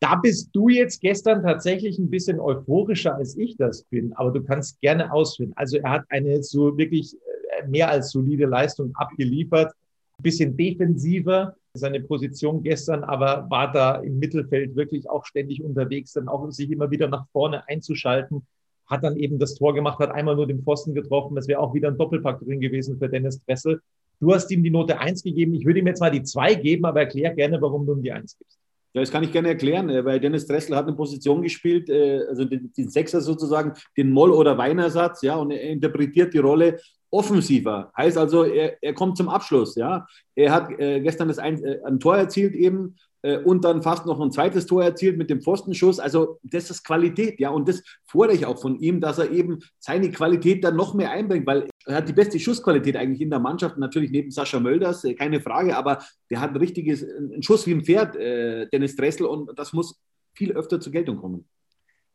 [0.00, 4.42] Da bist du jetzt gestern tatsächlich ein bisschen euphorischer, als ich das bin, aber du
[4.42, 5.52] kannst gerne ausführen.
[5.56, 9.72] Also er hat eine so wirklich äh, mehr als solide Leistung abgeliefert,
[10.18, 16.12] ein bisschen defensiver seine Position gestern, aber war da im Mittelfeld wirklich auch ständig unterwegs,
[16.12, 18.46] dann auch sich immer wieder nach vorne einzuschalten,
[18.86, 21.34] hat dann eben das Tor gemacht, hat einmal nur den Pfosten getroffen.
[21.34, 23.80] Das wäre auch wieder ein Doppelpack drin gewesen für Dennis Dressel.
[24.20, 25.54] Du hast ihm die Note eins gegeben.
[25.54, 28.12] Ich würde ihm jetzt mal die zwei geben, aber erklär gerne, warum du ihm die
[28.12, 28.58] eins gibst.
[28.94, 32.22] Ja, das kann ich gerne erklären, äh, weil Dennis Dressel hat eine Position gespielt, äh,
[32.28, 36.78] also den, den Sechser sozusagen, den Moll- oder Weinersatz, ja, und er interpretiert die Rolle
[37.16, 37.90] offensiver.
[37.96, 40.06] Heißt also, er, er kommt zum Abschluss, ja.
[40.34, 44.04] Er hat äh, gestern das ein, äh, ein Tor erzielt eben äh, und dann fast
[44.04, 45.98] noch ein zweites Tor erzielt mit dem Pfostenschuss.
[45.98, 47.48] Also das ist Qualität, ja.
[47.48, 51.10] Und das fordere ich auch von ihm, dass er eben seine Qualität dann noch mehr
[51.10, 55.02] einbringt, weil er hat die beste Schussqualität eigentlich in der Mannschaft, natürlich neben Sascha Mölders,
[55.04, 58.94] äh, keine Frage, aber der hat ein richtiges, einen Schuss wie ein Pferd, äh, Dennis
[58.94, 59.98] Dressel, und das muss
[60.34, 61.48] viel öfter zur Geltung kommen.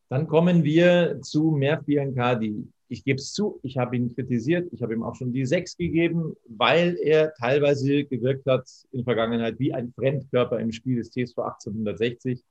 [0.08, 4.82] Dann kommen wir zu Merv Biancardi ich gebe es zu, ich habe ihn kritisiert, ich
[4.82, 9.58] habe ihm auch schon die sechs gegeben, weil er teilweise gewirkt hat in der Vergangenheit
[9.58, 12.44] wie ein Fremdkörper im Spiel des TSV 1860,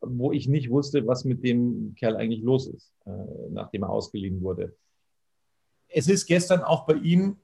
[0.00, 3.10] wo ich nicht wusste, was mit dem Kerl eigentlich los ist, äh,
[3.50, 4.76] nachdem er ausgeliehen wurde.
[5.88, 7.38] Es ist gestern auch bei ihm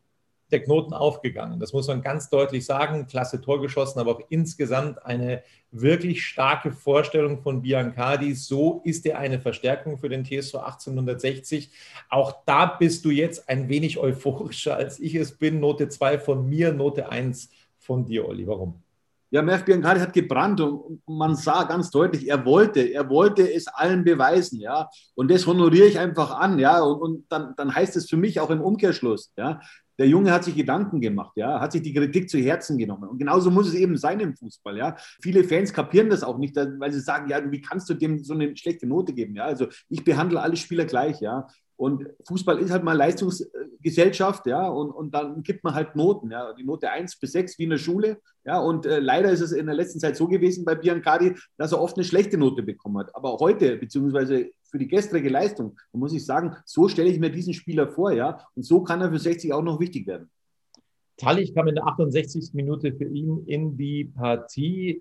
[0.51, 1.59] der Knoten aufgegangen.
[1.59, 3.07] Das muss man ganz deutlich sagen.
[3.07, 8.35] Klasse Tor geschossen, aber auch insgesamt eine wirklich starke Vorstellung von Biancardi.
[8.35, 11.71] So ist er eine Verstärkung für den TSV 1860.
[12.09, 15.61] Auch da bist du jetzt ein wenig euphorischer, als ich es bin.
[15.61, 18.47] Note 2 von mir, Note 1 von dir, Olli.
[18.47, 18.83] Warum?
[19.31, 23.67] Ja, Merv Biancardi hat gebrannt und man sah ganz deutlich, er wollte, er wollte es
[23.67, 24.89] allen beweisen, ja.
[25.17, 26.81] Und das honoriere ich einfach an, ja.
[26.81, 29.61] Und, und dann, dann heißt es für mich auch im Umkehrschluss, ja.
[29.99, 33.09] Der Junge hat sich Gedanken gemacht, ja, hat sich die Kritik zu Herzen genommen.
[33.09, 34.97] Und genauso muss es eben sein im Fußball, ja.
[35.23, 38.35] Viele Fans kapieren das auch nicht, weil sie sagen, ja, wie kannst du dem so
[38.35, 39.45] eine schlechte Note geben, ja.
[39.45, 41.47] Also ich behandle alle Spieler gleich, ja.
[41.77, 46.55] Und Fußball ist halt mal Leistungsgesellschaft, ja, und, und dann gibt man halt Noten, ja,
[46.55, 49.53] die Note 1 bis 6 wie in der Schule, ja, und äh, leider ist es
[49.53, 52.97] in der letzten Zeit so gewesen bei Biancardi, dass er oft eine schlechte Note bekommen
[52.99, 53.15] hat.
[53.15, 57.31] Aber heute, beziehungsweise für die gestrige Leistung, da muss ich sagen, so stelle ich mir
[57.31, 60.31] diesen Spieler vor, ja, und so kann er für 60 auch noch wichtig werden.
[61.17, 62.51] Tallich kam in der 68.
[62.53, 65.01] Minute für ihn in die Partie.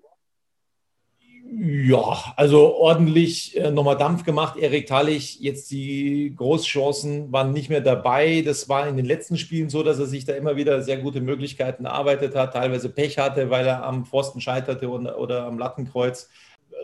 [1.48, 4.56] Ja, also ordentlich äh, nochmal Dampf gemacht.
[4.56, 8.40] Erik Tallich, jetzt die Großchancen waren nicht mehr dabei.
[8.40, 11.20] Das war in den letzten Spielen so, dass er sich da immer wieder sehr gute
[11.20, 16.30] Möglichkeiten erarbeitet hat, teilweise Pech hatte, weil er am Pfosten scheiterte oder, oder am Lattenkreuz.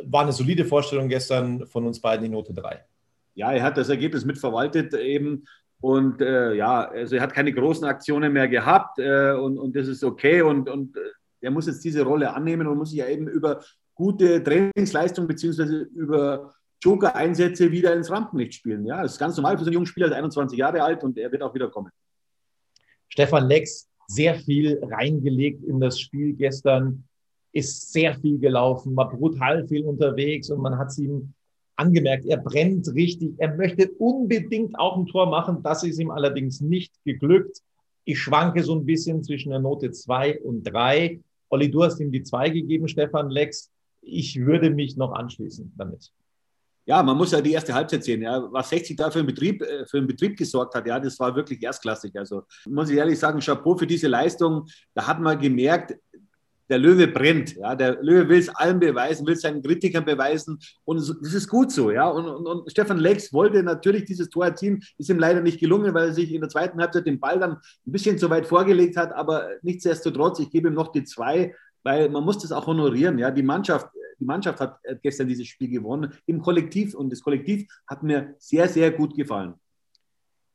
[0.07, 2.85] War eine solide Vorstellung gestern von uns beiden, die Note 3.
[3.35, 5.45] Ja, er hat das Ergebnis mitverwaltet eben.
[5.81, 9.89] Und äh, ja, also er hat keine großen Aktionen mehr gehabt äh, und, und das
[9.89, 10.43] ist okay.
[10.43, 11.01] Und, und äh,
[11.41, 13.63] er muss jetzt diese Rolle annehmen und muss sich ja eben über
[13.95, 18.85] gute Trainingsleistung beziehungsweise über Joker-Einsätze wieder ins Rampenlicht spielen.
[18.87, 21.19] Ja, das ist ganz normal für so einen jungen Spieler, der 21 Jahre alt und
[21.19, 21.91] er wird auch wieder kommen.
[23.09, 27.05] Stefan Lex, sehr viel reingelegt in das Spiel gestern,
[27.53, 31.33] ist sehr viel gelaufen, war brutal viel unterwegs und man hat es ihm
[31.77, 36.61] angemerkt, er brennt richtig, er möchte unbedingt auch ein Tor machen, das ist ihm allerdings
[36.61, 37.59] nicht geglückt.
[38.05, 41.21] Ich schwanke so ein bisschen zwischen der Note 2 und 3.
[41.51, 46.13] Olli, du hast ihm die 2 gegeben, Stefan Lex ich würde mich noch anschließen damit.
[46.85, 48.23] Ja, man muss ja die erste Halbzeit sehen.
[48.23, 48.49] Ja.
[48.51, 51.35] Was 60 da für einen, Betrieb, äh, für einen Betrieb gesorgt hat, ja, das war
[51.35, 52.17] wirklich erstklassig.
[52.19, 54.67] Also muss ich ehrlich sagen, Chapeau für diese Leistung.
[54.93, 55.95] Da hat man gemerkt,
[56.73, 57.55] der Löwe brennt.
[57.57, 60.59] Ja, der Löwe will es allen beweisen, will seinen Kritikern beweisen.
[60.87, 61.91] Und das ist gut so.
[61.91, 62.09] Ja.
[62.09, 65.93] Und, und, und, Stefan Lex wollte natürlich dieses Tor erzielen, ist ihm leider nicht gelungen,
[65.93, 68.97] weil er sich in der zweiten Halbzeit den Ball dann ein bisschen zu weit vorgelegt
[68.97, 69.13] hat.
[69.13, 73.19] Aber nichtsdestotrotz, ich gebe ihm noch die zwei, weil man muss das auch honorieren.
[73.19, 77.71] Ja, die Mannschaft, die Mannschaft hat gestern dieses Spiel gewonnen im Kollektiv und das Kollektiv
[77.87, 79.55] hat mir sehr, sehr gut gefallen.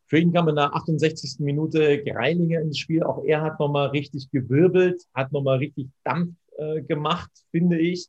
[0.08, 1.39] Für ihn kam in der 68.
[1.39, 3.04] Minute Greilinger ins Spiel.
[3.04, 8.08] Auch er hat nochmal richtig gewirbelt, hat nochmal richtig Dampf äh, gemacht, finde ich.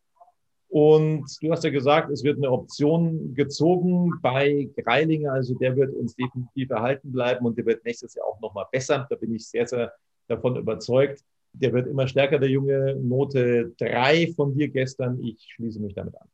[0.69, 5.33] Und du hast ja gesagt, es wird eine Option gezogen bei Greilinger.
[5.33, 9.07] Also der wird uns definitiv erhalten bleiben und der wird nächstes Jahr auch nochmal besser.
[9.09, 9.93] Da bin ich sehr, sehr
[10.29, 11.25] davon überzeugt.
[11.55, 12.95] Der wird immer stärker, der Junge.
[12.97, 15.19] Note drei von dir gestern.
[15.21, 16.29] Ich schließe mich damit an.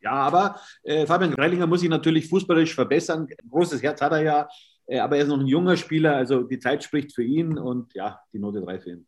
[0.00, 3.26] Ja, aber äh, Fabian Greilinger muss sich natürlich fußballisch verbessern.
[3.26, 4.48] Ein großes Herz hat er ja,
[4.96, 6.16] aber er ist noch ein junger Spieler.
[6.16, 9.06] Also die Zeit spricht für ihn und ja, die Note drei für ihn.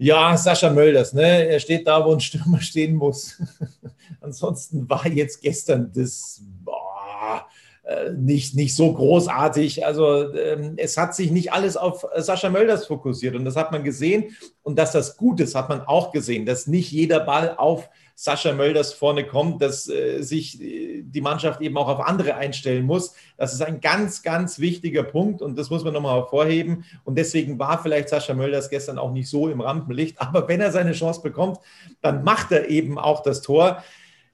[0.00, 1.48] Ja, Sascha Mölders, ne?
[1.48, 3.42] Er steht da, wo ein Stürmer stehen muss.
[4.20, 7.46] Ansonsten war jetzt gestern das boah,
[7.82, 9.84] äh, nicht, nicht so großartig.
[9.84, 13.82] Also ähm, es hat sich nicht alles auf Sascha Mölders fokussiert und das hat man
[13.82, 14.36] gesehen.
[14.62, 18.52] Und dass das gut ist, hat man auch gesehen, dass nicht jeder Ball auf Sascha
[18.52, 23.14] Mölders vorne kommt, dass äh, sich äh, die Mannschaft eben auch auf andere einstellen muss.
[23.36, 26.84] Das ist ein ganz, ganz wichtiger Punkt und das muss man nochmal hervorheben.
[27.04, 30.20] Und deswegen war vielleicht Sascha Mölders gestern auch nicht so im Rampenlicht.
[30.20, 31.58] Aber wenn er seine Chance bekommt,
[32.00, 33.84] dann macht er eben auch das Tor.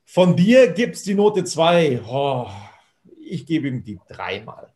[0.07, 2.01] Von dir gibt es die Note 2.
[2.09, 2.47] Oh,
[3.21, 4.74] ich gebe ihm die dreimal.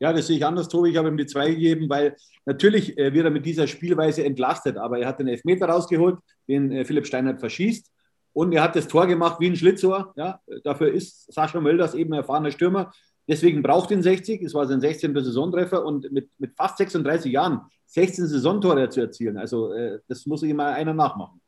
[0.00, 0.90] Ja, das sehe ich anders, Tobi.
[0.90, 4.78] Ich habe ihm die zwei gegeben, weil natürlich äh, wird er mit dieser Spielweise entlastet,
[4.78, 7.92] aber er hat den Elfmeter rausgeholt, den äh, Philipp Steinert verschießt.
[8.32, 10.14] Und er hat das Tor gemacht wie ein Schlitzohr.
[10.16, 12.92] Ja, dafür ist Sascha Mölders eben ein erfahrener Stürmer.
[13.28, 14.42] Deswegen braucht ihn 60.
[14.42, 15.14] Es war sein 16.
[15.14, 19.36] Saisontreffer und mit, mit fast 36 Jahren 16 Saisontore zu erzielen.
[19.36, 21.40] Also, äh, das muss ihm einer nachmachen.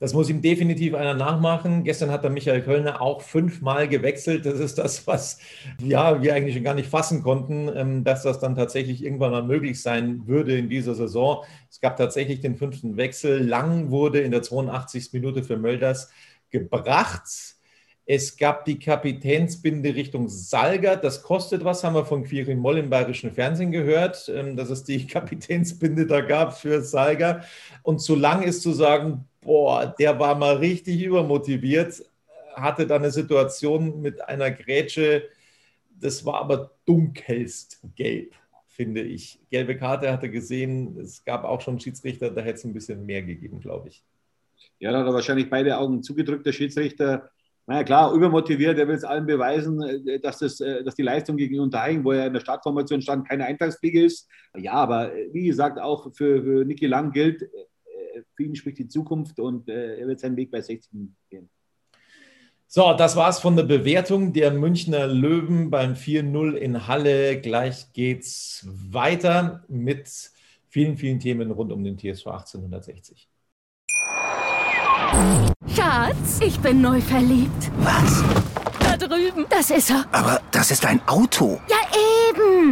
[0.00, 1.82] Das muss ihm definitiv einer nachmachen.
[1.82, 4.46] Gestern hat der Michael Kölner auch fünfmal gewechselt.
[4.46, 5.38] Das ist das, was
[5.82, 9.42] ja, wir eigentlich schon gar nicht fassen konnten, ähm, dass das dann tatsächlich irgendwann mal
[9.42, 11.44] möglich sein würde in dieser Saison.
[11.68, 13.44] Es gab tatsächlich den fünften Wechsel.
[13.44, 15.12] Lang wurde in der 82.
[15.12, 16.10] Minute für Mölders
[16.50, 17.56] gebracht.
[18.10, 20.96] Es gab die Kapitänsbinde Richtung Salga.
[20.96, 24.84] Das kostet was, haben wir von Quirin Moll im bayerischen Fernsehen gehört, ähm, dass es
[24.84, 27.42] die Kapitänsbinde da gab für Salga.
[27.82, 32.04] Und zu lang ist zu sagen, boah, der war mal richtig übermotiviert,
[32.54, 35.28] hatte dann eine Situation mit einer Grätsche,
[35.90, 38.34] das war aber dunkelst gelb,
[38.66, 39.40] finde ich.
[39.50, 43.22] Gelbe Karte hatte gesehen, es gab auch schon Schiedsrichter, da hätte es ein bisschen mehr
[43.22, 44.04] gegeben, glaube ich.
[44.80, 47.30] Ja, da hat er wahrscheinlich beide Augen zugedrückt, der Schiedsrichter.
[47.66, 51.36] Naja, klar, übermotiviert, er will es allen beweisen, äh, dass, das, äh, dass die Leistung
[51.36, 54.26] gegen Unterhaching, wo er in der Startformation stand, keine Eintagsfliege ist.
[54.56, 57.46] Ja, aber äh, wie gesagt, auch für, für Niki Lang gilt,
[58.34, 60.90] für ihn spricht die Zukunft und er wird seinen Weg bei 60
[61.30, 61.48] gehen.
[62.70, 67.40] So, das war's von der Bewertung der Münchner Löwen beim 4-0 in Halle.
[67.40, 70.10] Gleich geht's weiter mit
[70.68, 73.26] vielen, vielen Themen rund um den TSV 1860.
[75.74, 77.70] Schatz, ich bin neu verliebt.
[77.78, 78.22] Was?
[78.80, 79.46] Da drüben.
[79.48, 80.04] Das ist er.
[80.12, 81.60] Aber das ist ein Auto.
[81.68, 81.76] Ja,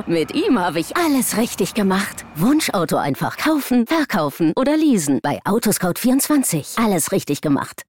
[0.07, 2.27] Mit ihm habe ich alles richtig gemacht.
[2.35, 5.21] Wunschauto einfach kaufen, verkaufen oder leasen.
[5.23, 6.85] Bei Autoscout24.
[6.85, 7.83] Alles richtig gemacht.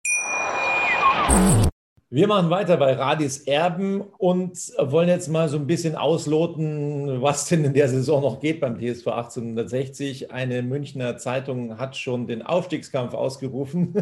[2.09, 7.45] Wir machen weiter bei Radis Erben und wollen jetzt mal so ein bisschen ausloten, was
[7.45, 10.31] denn in der Saison noch geht beim TSV 1860.
[10.31, 13.93] Eine Münchner Zeitung hat schon den Aufstiegskampf ausgerufen.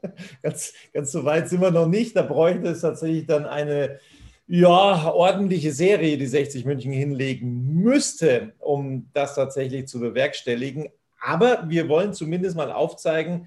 [0.42, 2.16] ganz, ganz so weit sind wir noch nicht.
[2.16, 4.00] Da bräuchte es tatsächlich dann eine
[4.46, 10.88] ja, ordentliche Serie, die 60 München hinlegen müsste, um das tatsächlich zu bewerkstelligen.
[11.20, 13.46] Aber wir wollen zumindest mal aufzeigen,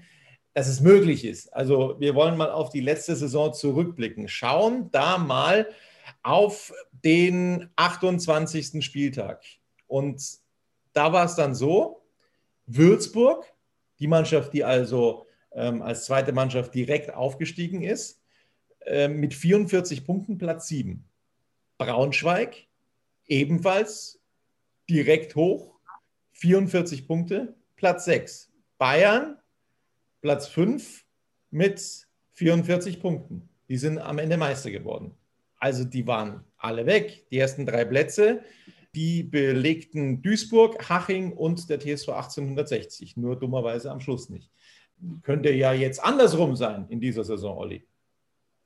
[0.54, 1.52] dass es möglich ist.
[1.52, 4.26] Also wir wollen mal auf die letzte Saison zurückblicken.
[4.26, 5.68] Schauen da mal
[6.22, 6.72] auf
[7.04, 8.82] den 28.
[8.82, 9.44] Spieltag.
[9.86, 10.22] Und
[10.94, 12.02] da war es dann so,
[12.66, 13.44] Würzburg,
[13.98, 18.22] die Mannschaft, die also ähm, als zweite Mannschaft direkt aufgestiegen ist,
[18.86, 21.04] äh, mit 44 Punkten Platz 7.
[21.78, 22.66] Braunschweig
[23.26, 24.20] ebenfalls
[24.88, 25.74] direkt hoch,
[26.32, 28.52] 44 Punkte, Platz 6.
[28.78, 29.36] Bayern
[30.20, 31.04] Platz 5
[31.50, 33.48] mit 44 Punkten.
[33.68, 35.14] Die sind am Ende Meister geworden.
[35.58, 37.26] Also die waren alle weg.
[37.30, 38.42] Die ersten drei Plätze,
[38.94, 43.16] die belegten Duisburg, Haching und der TSV 1860.
[43.16, 44.50] Nur dummerweise am Schluss nicht.
[45.22, 47.86] Könnte ja jetzt andersrum sein in dieser Saison, Olli.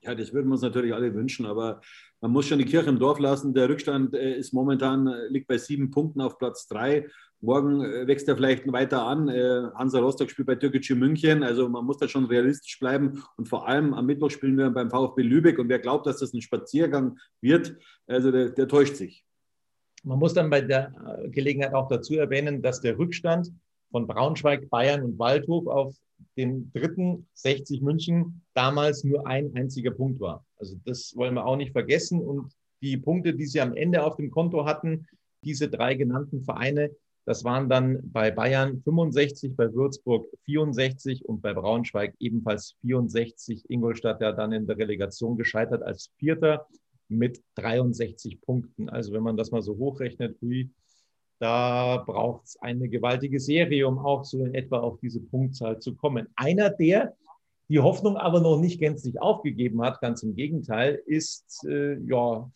[0.03, 1.81] Ja, das würden wir uns natürlich alle wünschen, aber
[2.23, 3.53] man muss schon die Kirche im Dorf lassen.
[3.53, 7.07] Der Rückstand äh, ist momentan, äh, liegt bei sieben Punkten auf Platz drei.
[7.41, 9.31] Morgen äh, wächst er vielleicht weiter an.
[9.75, 11.43] Hansa Rostock spielt bei Türkgücü München.
[11.43, 13.23] Also man muss da schon realistisch bleiben.
[13.37, 15.59] Und vor allem am Mittwoch spielen wir beim VfB Lübeck.
[15.59, 19.25] Und wer glaubt, dass das ein Spaziergang wird, also der, der täuscht sich.
[20.03, 20.95] Man muss dann bei der
[21.27, 23.53] Gelegenheit auch dazu erwähnen, dass der Rückstand
[23.91, 25.95] von Braunschweig, Bayern und Waldhof auf
[26.37, 30.45] den dritten 60 München damals nur ein einziger Punkt war.
[30.59, 32.21] Also das wollen wir auch nicht vergessen.
[32.21, 35.07] Und die Punkte, die sie am Ende auf dem Konto hatten,
[35.45, 36.91] diese drei genannten Vereine,
[37.27, 43.71] das waren dann bei Bayern 65, bei Würzburg 64 und bei Braunschweig ebenfalls 64.
[43.71, 46.67] Ingolstadt ja dann in der Relegation gescheitert als Vierter
[47.09, 48.89] mit 63 Punkten.
[48.89, 50.71] Also wenn man das mal so hochrechnet, hui,
[51.41, 55.95] da braucht es eine gewaltige Serie, um auch so in etwa auf diese Punktzahl zu
[55.95, 56.29] kommen.
[56.37, 57.15] Einer, der
[57.69, 62.51] die Hoffnung aber noch nicht gänzlich aufgegeben hat, ganz im Gegenteil, ist äh, ja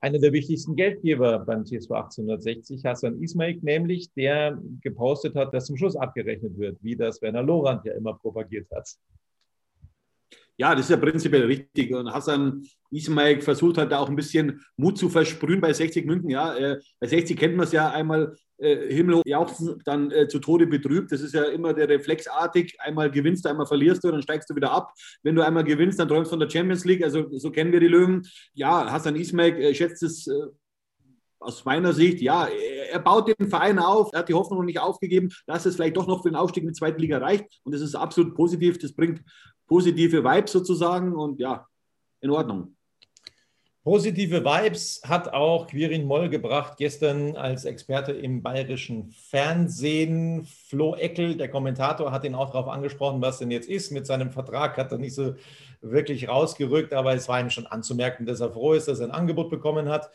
[0.00, 5.76] einer der wichtigsten Geldgeber beim TSV 1860, Hassan Ismail, nämlich der gepostet hat, dass zum
[5.76, 8.88] Schluss abgerechnet wird, wie das Werner Lorand ja immer propagiert hat.
[10.58, 11.92] Ja, das ist ja prinzipiell richtig.
[11.92, 16.30] Und Hassan Ismail versucht halt auch ein bisschen Mut zu versprühen bei 60 München.
[16.30, 20.38] Ja, äh, bei 60 kennt man es ja einmal äh, Himmel jauchzen, dann äh, zu
[20.38, 21.12] Tode betrübt.
[21.12, 22.80] Das ist ja immer der reflexartig.
[22.80, 24.92] Einmal gewinnst du, einmal verlierst du, dann steigst du wieder ab.
[25.22, 27.04] Wenn du einmal gewinnst, dann träumst du von der Champions League.
[27.04, 28.26] Also so kennen wir die Löwen.
[28.54, 30.32] Ja, Hassan Ismail äh, schätzt es äh,
[31.38, 32.48] aus meiner Sicht, ja,
[32.90, 35.96] er baut den Verein auf, er hat die Hoffnung noch nicht aufgegeben, dass es vielleicht
[35.96, 37.44] doch noch für den Aufstieg in die zweite Liga reicht.
[37.62, 38.78] Und das ist absolut positiv.
[38.78, 39.22] Das bringt
[39.66, 41.66] positive Vibes sozusagen und ja,
[42.20, 42.76] in Ordnung.
[43.86, 50.44] Positive Vibes hat auch Quirin Moll gebracht gestern als Experte im bayerischen Fernsehen.
[50.44, 53.92] Flo Eckel, der Kommentator, hat ihn auch darauf angesprochen, was denn jetzt ist.
[53.92, 55.36] Mit seinem Vertrag hat er nicht so
[55.82, 59.12] wirklich rausgerückt, aber es war ihm schon anzumerken, dass er froh ist, dass er ein
[59.12, 60.10] Angebot bekommen hat.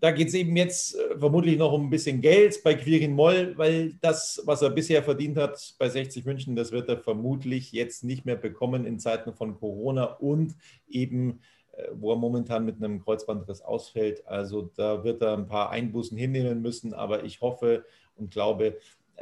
[0.00, 3.54] Da geht es eben jetzt äh, vermutlich noch um ein bisschen Geld bei Quirin Moll,
[3.56, 8.04] weil das, was er bisher verdient hat bei 60 München, das wird er vermutlich jetzt
[8.04, 10.56] nicht mehr bekommen in Zeiten von Corona und
[10.88, 11.40] eben,
[11.72, 14.26] äh, wo er momentan mit einem Kreuzbandriss ausfällt.
[14.26, 17.84] Also da wird er ein paar Einbußen hinnehmen müssen, aber ich hoffe
[18.16, 18.78] und glaube,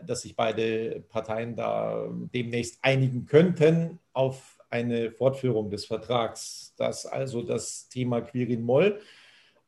[0.06, 6.74] dass sich beide Parteien da demnächst einigen könnten auf eine Fortführung des Vertrags.
[6.76, 9.00] Das also das Thema Quirin Moll.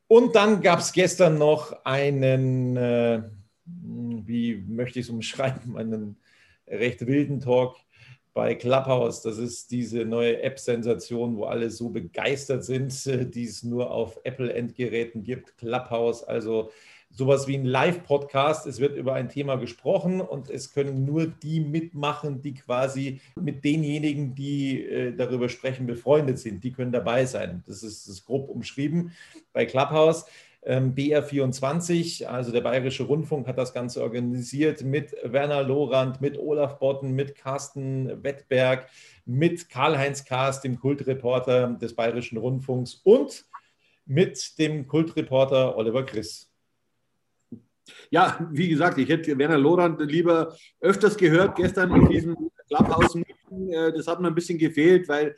[0.07, 3.23] Und dann gab es gestern noch einen, äh,
[3.65, 6.17] wie möchte ich es umschreiben, einen
[6.67, 7.75] recht wilden Talk
[8.33, 9.21] bei Clubhouse.
[9.21, 12.93] Das ist diese neue App-Sensation, wo alle so begeistert sind,
[13.33, 15.57] die es nur auf Apple-Endgeräten gibt.
[15.57, 16.71] Clubhouse, also
[17.15, 18.67] sowas wie ein Live-Podcast.
[18.67, 23.63] Es wird über ein Thema gesprochen und es können nur die mitmachen, die quasi mit
[23.63, 26.63] denjenigen, die äh, darüber sprechen, befreundet sind.
[26.63, 27.63] Die können dabei sein.
[27.65, 29.11] Das ist, das ist grob umschrieben
[29.53, 30.25] bei Clubhouse.
[30.67, 36.79] Ähm, BR24, also der Bayerische Rundfunk, hat das Ganze organisiert mit Werner Lorand, mit Olaf
[36.79, 38.89] Botten, mit Carsten Wettberg,
[39.25, 43.45] mit Karl-Heinz Kaas, dem Kultreporter des Bayerischen Rundfunks und
[44.05, 46.51] mit dem Kultreporter Oliver Chris.
[48.09, 52.35] Ja, wie gesagt, ich hätte Werner Lorand lieber öfters gehört gestern in diesem
[52.67, 53.69] Clubhouse-Meeting.
[53.69, 55.35] Äh, das hat mir ein bisschen gefehlt, weil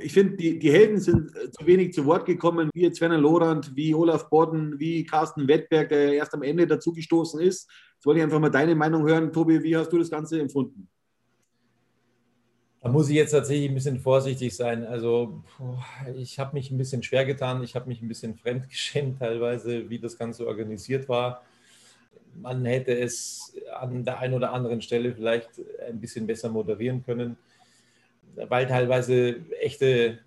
[0.00, 3.18] ich finde, die, die Helden sind äh, zu wenig zu Wort gekommen, wie jetzt Werner
[3.18, 7.68] Lorand, wie Olaf Bodden, wie Carsten Wettberg, der erst am Ende dazugestoßen ist.
[7.94, 9.32] Jetzt wollte ich einfach mal deine Meinung hören.
[9.32, 10.88] Tobi, wie hast du das Ganze empfunden?
[12.80, 14.84] Da muss ich jetzt tatsächlich ein bisschen vorsichtig sein.
[14.84, 15.42] Also
[16.14, 19.98] ich habe mich ein bisschen schwer getan, ich habe mich ein bisschen fremdgeschämt teilweise, wie
[19.98, 21.42] das Ganze organisiert war
[22.40, 25.50] man hätte es an der einen oder anderen Stelle vielleicht
[25.86, 27.36] ein bisschen besser moderieren können,
[28.34, 30.18] weil teilweise echte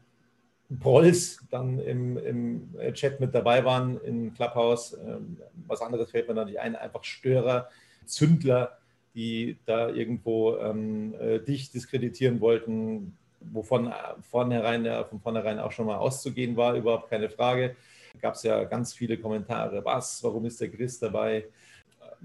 [0.79, 4.97] Prolls dann im, im Chat mit dabei waren in Clubhouse.
[5.05, 5.37] Ähm,
[5.67, 7.69] was anderes fällt mir da nicht ein, einfach Störer,
[8.05, 8.77] Zündler,
[9.13, 13.91] die da irgendwo ähm, äh, dich diskreditieren wollten, wovon
[14.21, 17.75] vornherein, ja, von vornherein auch schon mal auszugehen war, überhaupt keine Frage.
[18.21, 19.83] Gab es ja ganz viele Kommentare.
[19.83, 20.23] Was?
[20.23, 21.45] Warum ist der Chris dabei?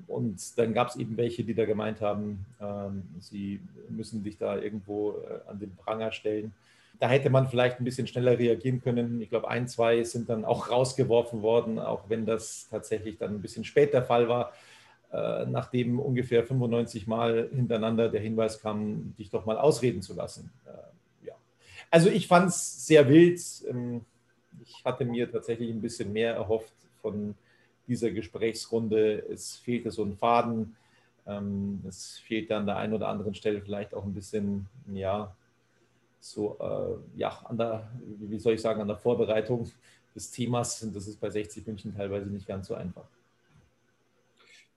[0.07, 4.57] Und dann gab es eben welche, die da gemeint haben, ähm, sie müssen dich da
[4.57, 6.53] irgendwo äh, an den Pranger stellen.
[6.99, 9.21] Da hätte man vielleicht ein bisschen schneller reagieren können.
[9.21, 13.43] Ich glaube, ein, zwei sind dann auch rausgeworfen worden, auch wenn das tatsächlich dann ein
[13.43, 14.53] bisschen spät der Fall war,
[15.13, 20.51] äh, nachdem ungefähr 95 Mal hintereinander der Hinweis kam, dich doch mal ausreden zu lassen.
[20.67, 21.35] Äh, ja.
[21.91, 23.41] Also ich fand es sehr wild.
[23.69, 24.05] Ähm,
[24.63, 27.35] ich hatte mir tatsächlich ein bisschen mehr erhofft von
[27.89, 29.25] dieser Gesprächsrunde.
[29.31, 30.77] Es fehlte so ein Faden.
[31.27, 35.35] Ähm, es fehlt an der einen oder anderen Stelle vielleicht auch ein bisschen, ja,
[36.21, 39.71] so, äh, ja, an der, wie soll ich sagen, an der Vorbereitung
[40.15, 40.87] des Themas.
[40.93, 43.05] Das ist bei 60 München teilweise nicht ganz so einfach.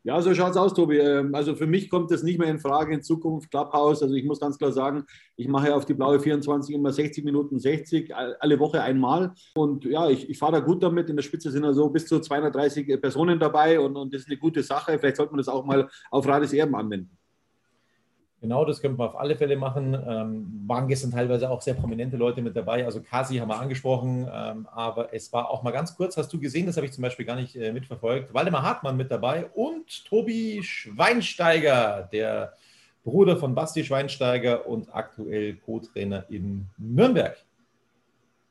[0.04, 0.98] Ja, so schaut es aus, Tobi.
[0.98, 4.02] Ähm, also für mich kommt es nicht mehr in Frage in Zukunft Clubhouse.
[4.02, 5.04] Also ich muss ganz klar sagen,
[5.36, 9.34] ich mache auf die blaue 24 immer 60 Minuten 60, alle Woche einmal.
[9.56, 11.10] Und ja, ich, ich fahre da gut damit.
[11.10, 14.38] In der Spitze sind also bis zu 230 Personen dabei und, und das ist eine
[14.38, 14.98] gute Sache.
[14.98, 17.19] Vielleicht sollte man das auch mal auf Rades Erben anwenden.
[18.42, 19.94] Genau, das könnten wir auf alle Fälle machen.
[19.94, 22.86] Ähm, waren gestern teilweise auch sehr prominente Leute mit dabei.
[22.86, 26.40] Also Kasi haben wir angesprochen, ähm, aber es war auch mal ganz kurz, hast du
[26.40, 28.34] gesehen, das habe ich zum Beispiel gar nicht äh, mitverfolgt.
[28.34, 32.54] Waldemar Hartmann mit dabei und Tobi Schweinsteiger, der
[33.04, 37.38] Bruder von Basti Schweinsteiger und aktuell Co-Trainer in Nürnberg.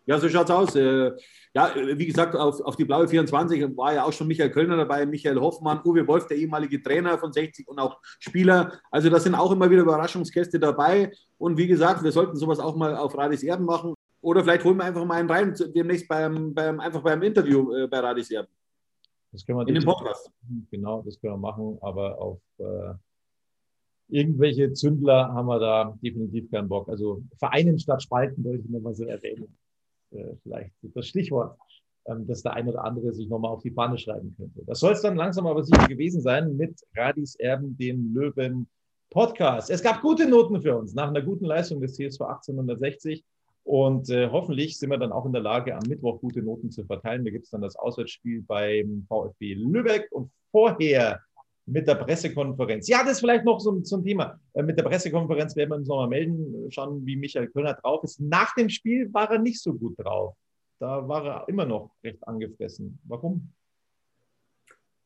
[0.08, 0.74] Ja, so schaut's aus.
[0.74, 1.12] Äh,
[1.54, 5.04] ja, wie gesagt, auf, auf die blaue 24 war ja auch schon Michael Kölner dabei,
[5.04, 8.72] Michael Hoffmann, Uwe Wolf, der ehemalige Trainer von 60 und auch Spieler.
[8.90, 11.12] Also da sind auch immer wieder Überraschungsgäste dabei.
[11.36, 13.92] Und wie gesagt, wir sollten sowas auch mal auf Radis Erben machen.
[14.22, 17.86] Oder vielleicht holen wir einfach mal einen rein, demnächst beim, beim, einfach beim Interview äh,
[17.86, 18.48] bei Radis Erben.
[19.30, 20.30] Das können wir In dem Podcast.
[20.70, 22.94] Genau, das können wir machen, aber auf äh,
[24.08, 26.88] irgendwelche Zündler haben wir da definitiv keinen Bock.
[26.88, 29.54] Also Vereinen statt Spalten wollte ich nochmal so erwähnen.
[30.10, 31.58] Äh, vielleicht das Stichwort,
[32.06, 34.62] ähm, dass der ein oder andere sich nochmal auf die Fahne schreiben könnte.
[34.66, 38.68] Das soll es dann langsam aber sicher gewesen sein mit Radis Erben, dem Löwen
[39.10, 39.70] Podcast.
[39.70, 43.24] Es gab gute Noten für uns nach einer guten Leistung des CSV 1860.
[43.64, 46.84] Und äh, hoffentlich sind wir dann auch in der Lage, am Mittwoch gute Noten zu
[46.84, 47.24] verteilen.
[47.24, 51.20] Da gibt es dann das Auswärtsspiel beim VfB Lübeck und vorher
[51.68, 52.88] mit der Pressekonferenz.
[52.88, 54.40] Ja, das ist vielleicht noch so, ein Thema.
[54.54, 58.20] Äh, mit der Pressekonferenz werden wir uns nochmal melden, schauen, wie Michael Kölner drauf ist.
[58.20, 60.34] Nach dem Spiel war er nicht so gut drauf.
[60.80, 62.98] Da war er immer noch recht angefressen.
[63.04, 63.52] Warum?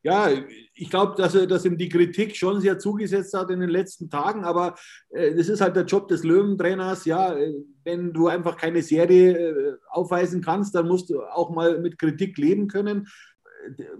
[0.04, 0.30] Ja,
[0.74, 4.10] ich glaube, dass, er, dass ihm die Kritik schon sehr zugesetzt hat in den letzten
[4.10, 4.74] Tagen, aber
[5.10, 7.04] äh, das ist halt der Job des Löwentrainers.
[7.04, 7.54] Ja, äh,
[7.84, 12.36] wenn du einfach keine Serie äh, aufweisen kannst, dann musst du auch mal mit Kritik
[12.36, 13.06] leben können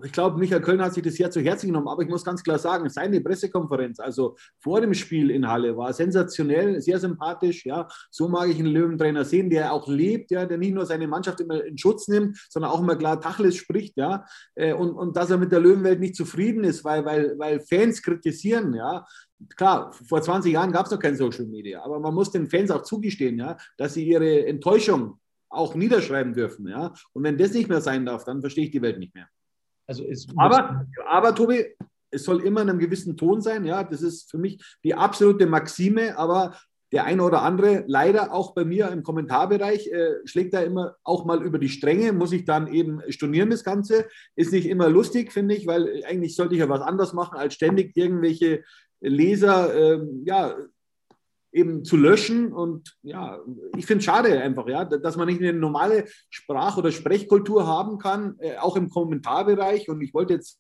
[0.04, 2.42] ich glaube, Michael Köln hat sich das sehr zu Herzen genommen, aber ich muss ganz
[2.42, 7.64] klar sagen, seine Pressekonferenz, also vor dem Spiel in Halle, war sensationell, sehr sympathisch.
[7.64, 11.06] Ja, so mag ich einen Löwentrainer sehen, der auch lebt, ja, der nicht nur seine
[11.06, 15.16] Mannschaft immer in Schutz nimmt, sondern auch immer klar Tacheles spricht, ja, äh, und, und
[15.16, 19.04] dass er mit der Löwenwelt nicht zufrieden ist, weil, weil, weil Fans kritisieren, ja,
[19.56, 22.70] klar, vor 20 Jahren gab es noch kein Social Media, aber man muss den Fans
[22.70, 25.18] auch zugestehen, ja, dass sie ihre Enttäuschung
[25.52, 26.66] auch niederschreiben dürfen.
[26.66, 26.94] Ja?
[27.12, 29.28] Und wenn das nicht mehr sein darf, dann verstehe ich die Welt nicht mehr.
[29.86, 30.04] Also
[30.36, 31.64] aber, aber Tobi,
[32.10, 33.64] es soll immer in einem gewissen Ton sein.
[33.64, 36.16] Ja, das ist für mich die absolute Maxime.
[36.18, 36.56] Aber
[36.92, 41.24] der eine oder andere, leider auch bei mir im Kommentarbereich, äh, schlägt da immer auch
[41.24, 44.06] mal über die Stränge, muss ich dann eben stornieren das Ganze.
[44.36, 47.54] Ist nicht immer lustig, finde ich, weil eigentlich sollte ich ja was anderes machen, als
[47.54, 48.62] ständig irgendwelche
[49.00, 50.54] Leser äh, ja,
[51.53, 52.53] eben zu löschen.
[52.53, 53.38] Und ja,
[53.76, 57.98] ich finde es schade einfach, ja, dass man nicht eine normale Sprach- oder Sprechkultur haben
[57.98, 59.88] kann, äh, auch im Kommentarbereich.
[59.88, 60.59] Und ich wollte jetzt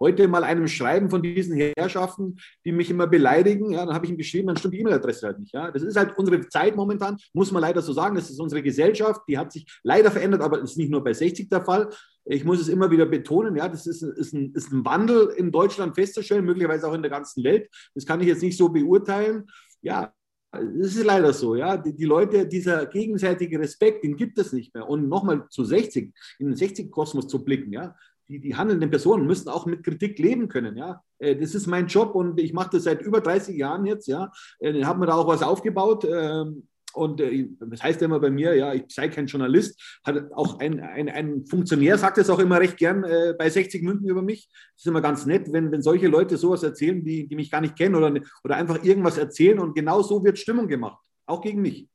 [0.00, 3.72] heute mal einem schreiben von diesen Herrschaften, die mich immer beleidigen.
[3.72, 5.52] Ja, dann habe ich ihm geschrieben, dann stimmt die E-Mail-Adresse halt nicht.
[5.52, 8.16] Ja, das ist halt unsere Zeit momentan, muss man leider so sagen.
[8.16, 11.48] Das ist unsere Gesellschaft, die hat sich leider verändert, aber ist nicht nur bei 60
[11.48, 11.88] der Fall.
[12.24, 15.50] Ich muss es immer wieder betonen, ja, das ist, ist, ein, ist ein Wandel in
[15.50, 17.70] Deutschland festzustellen, möglicherweise auch in der ganzen Welt.
[17.94, 19.46] Das kann ich jetzt nicht so beurteilen.
[19.80, 20.12] Ja,
[20.52, 21.76] es ist leider so, ja.
[21.76, 24.88] Die, die, Leute, dieser gegenseitige Respekt, den gibt es nicht mehr.
[24.88, 27.94] Und nochmal zu 60, in den 60-Kosmos zu blicken, ja.
[28.28, 31.02] Die, die handelnden Personen müssen auch mit Kritik leben können, ja.
[31.18, 34.30] Äh, das ist mein Job und ich mache das seit über 30 Jahren jetzt, ja.
[34.58, 36.06] Äh, habe mir da auch was aufgebaut.
[36.10, 36.68] Ähm,
[36.98, 40.58] und äh, das heißt ja immer bei mir, ja, ich sei kein Journalist, hat auch
[40.58, 44.22] ein, ein, ein Funktionär sagt es auch immer recht gern äh, bei 60 Münzen über
[44.22, 44.48] mich.
[44.50, 47.60] Das ist immer ganz nett, wenn, wenn solche Leute sowas erzählen, die, die mich gar
[47.60, 48.12] nicht kennen oder,
[48.44, 51.88] oder einfach irgendwas erzählen und genau so wird Stimmung gemacht, auch gegen mich.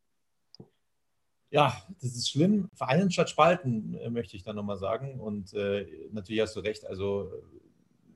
[1.52, 2.68] Ja, das ist schlimm.
[2.74, 5.20] Vereinen statt Spalten, äh, möchte ich dann nochmal sagen.
[5.20, 6.84] Und äh, natürlich hast du recht.
[6.88, 7.32] Also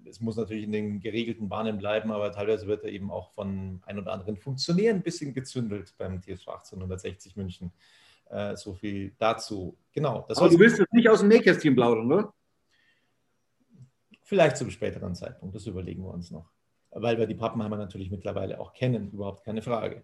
[0.10, 3.82] es muss natürlich in den geregelten Bahnen bleiben, aber teilweise wird er eben auch von
[3.86, 7.72] ein oder anderen Funktionären ein bisschen gezündelt beim TSV 1860 München.
[8.30, 9.78] Äh, so viel dazu.
[9.93, 10.26] Genau.
[10.28, 12.34] aber du willst jetzt nicht aus dem Nähkästchen plaudern, oder?
[14.24, 16.49] Vielleicht zum späteren Zeitpunkt, das überlegen wir uns noch.
[16.91, 20.03] Weil wir die Pappenheimer natürlich mittlerweile auch kennen, überhaupt keine Frage.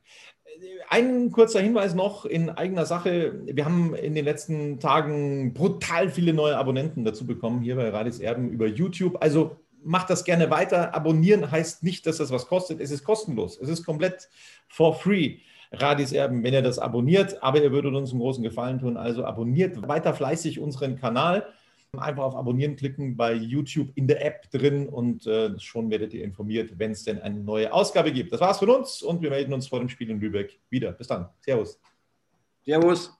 [0.89, 3.41] Ein kurzer Hinweis noch in eigener Sache.
[3.45, 8.19] Wir haben in den letzten Tagen brutal viele neue Abonnenten dazu bekommen, hier bei Radis
[8.19, 9.21] Erben über YouTube.
[9.21, 10.93] Also macht das gerne weiter.
[10.95, 12.79] Abonnieren heißt nicht, dass das was kostet.
[12.79, 13.59] Es ist kostenlos.
[13.61, 14.29] Es ist komplett
[14.67, 15.37] for free.
[15.71, 18.95] Radis Erben, wenn ihr das abonniert, aber ihr würdet uns einen großen Gefallen tun.
[18.95, 21.47] Also abonniert weiter fleißig unseren Kanal.
[21.97, 26.23] Einfach auf Abonnieren klicken bei YouTube in der App drin und äh, schon werdet ihr
[26.23, 28.33] informiert, wenn es denn eine neue Ausgabe gibt.
[28.33, 30.91] Das war's von uns und wir melden uns vor dem Spiel in Lübeck wieder.
[30.91, 31.29] Bis dann.
[31.41, 31.79] Servus.
[32.65, 33.11] Servus.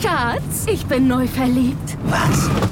[0.00, 1.98] Schatz, ich bin neu verliebt.
[2.04, 2.71] Was?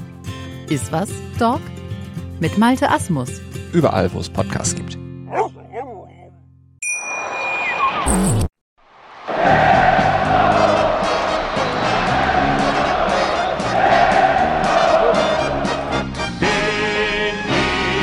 [0.71, 1.59] Iswas Dog?
[2.39, 3.41] Mit Malte Asmus.
[3.73, 4.93] Überall, wo es Podcasts gibt.
[4.93, 5.01] Bin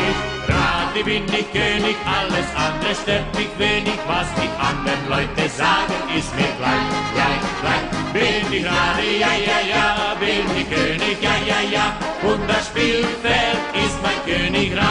[0.05, 0.17] ich
[0.47, 6.35] Radi, bin ich König, alles andere stört mich wenig, was die anderen Leute sagen, ist
[6.37, 7.88] mir gleich, gleich, gleich.
[8.13, 13.59] Bin ich Radi, ja, ja, ja, bin ich König, ja, ja, ja, und das Spielfeld
[13.75, 14.89] ist mein Königreich.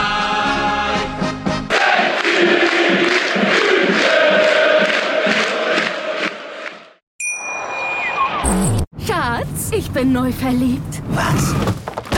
[9.04, 11.02] Schatz, ich bin neu verliebt.
[11.10, 11.54] Was?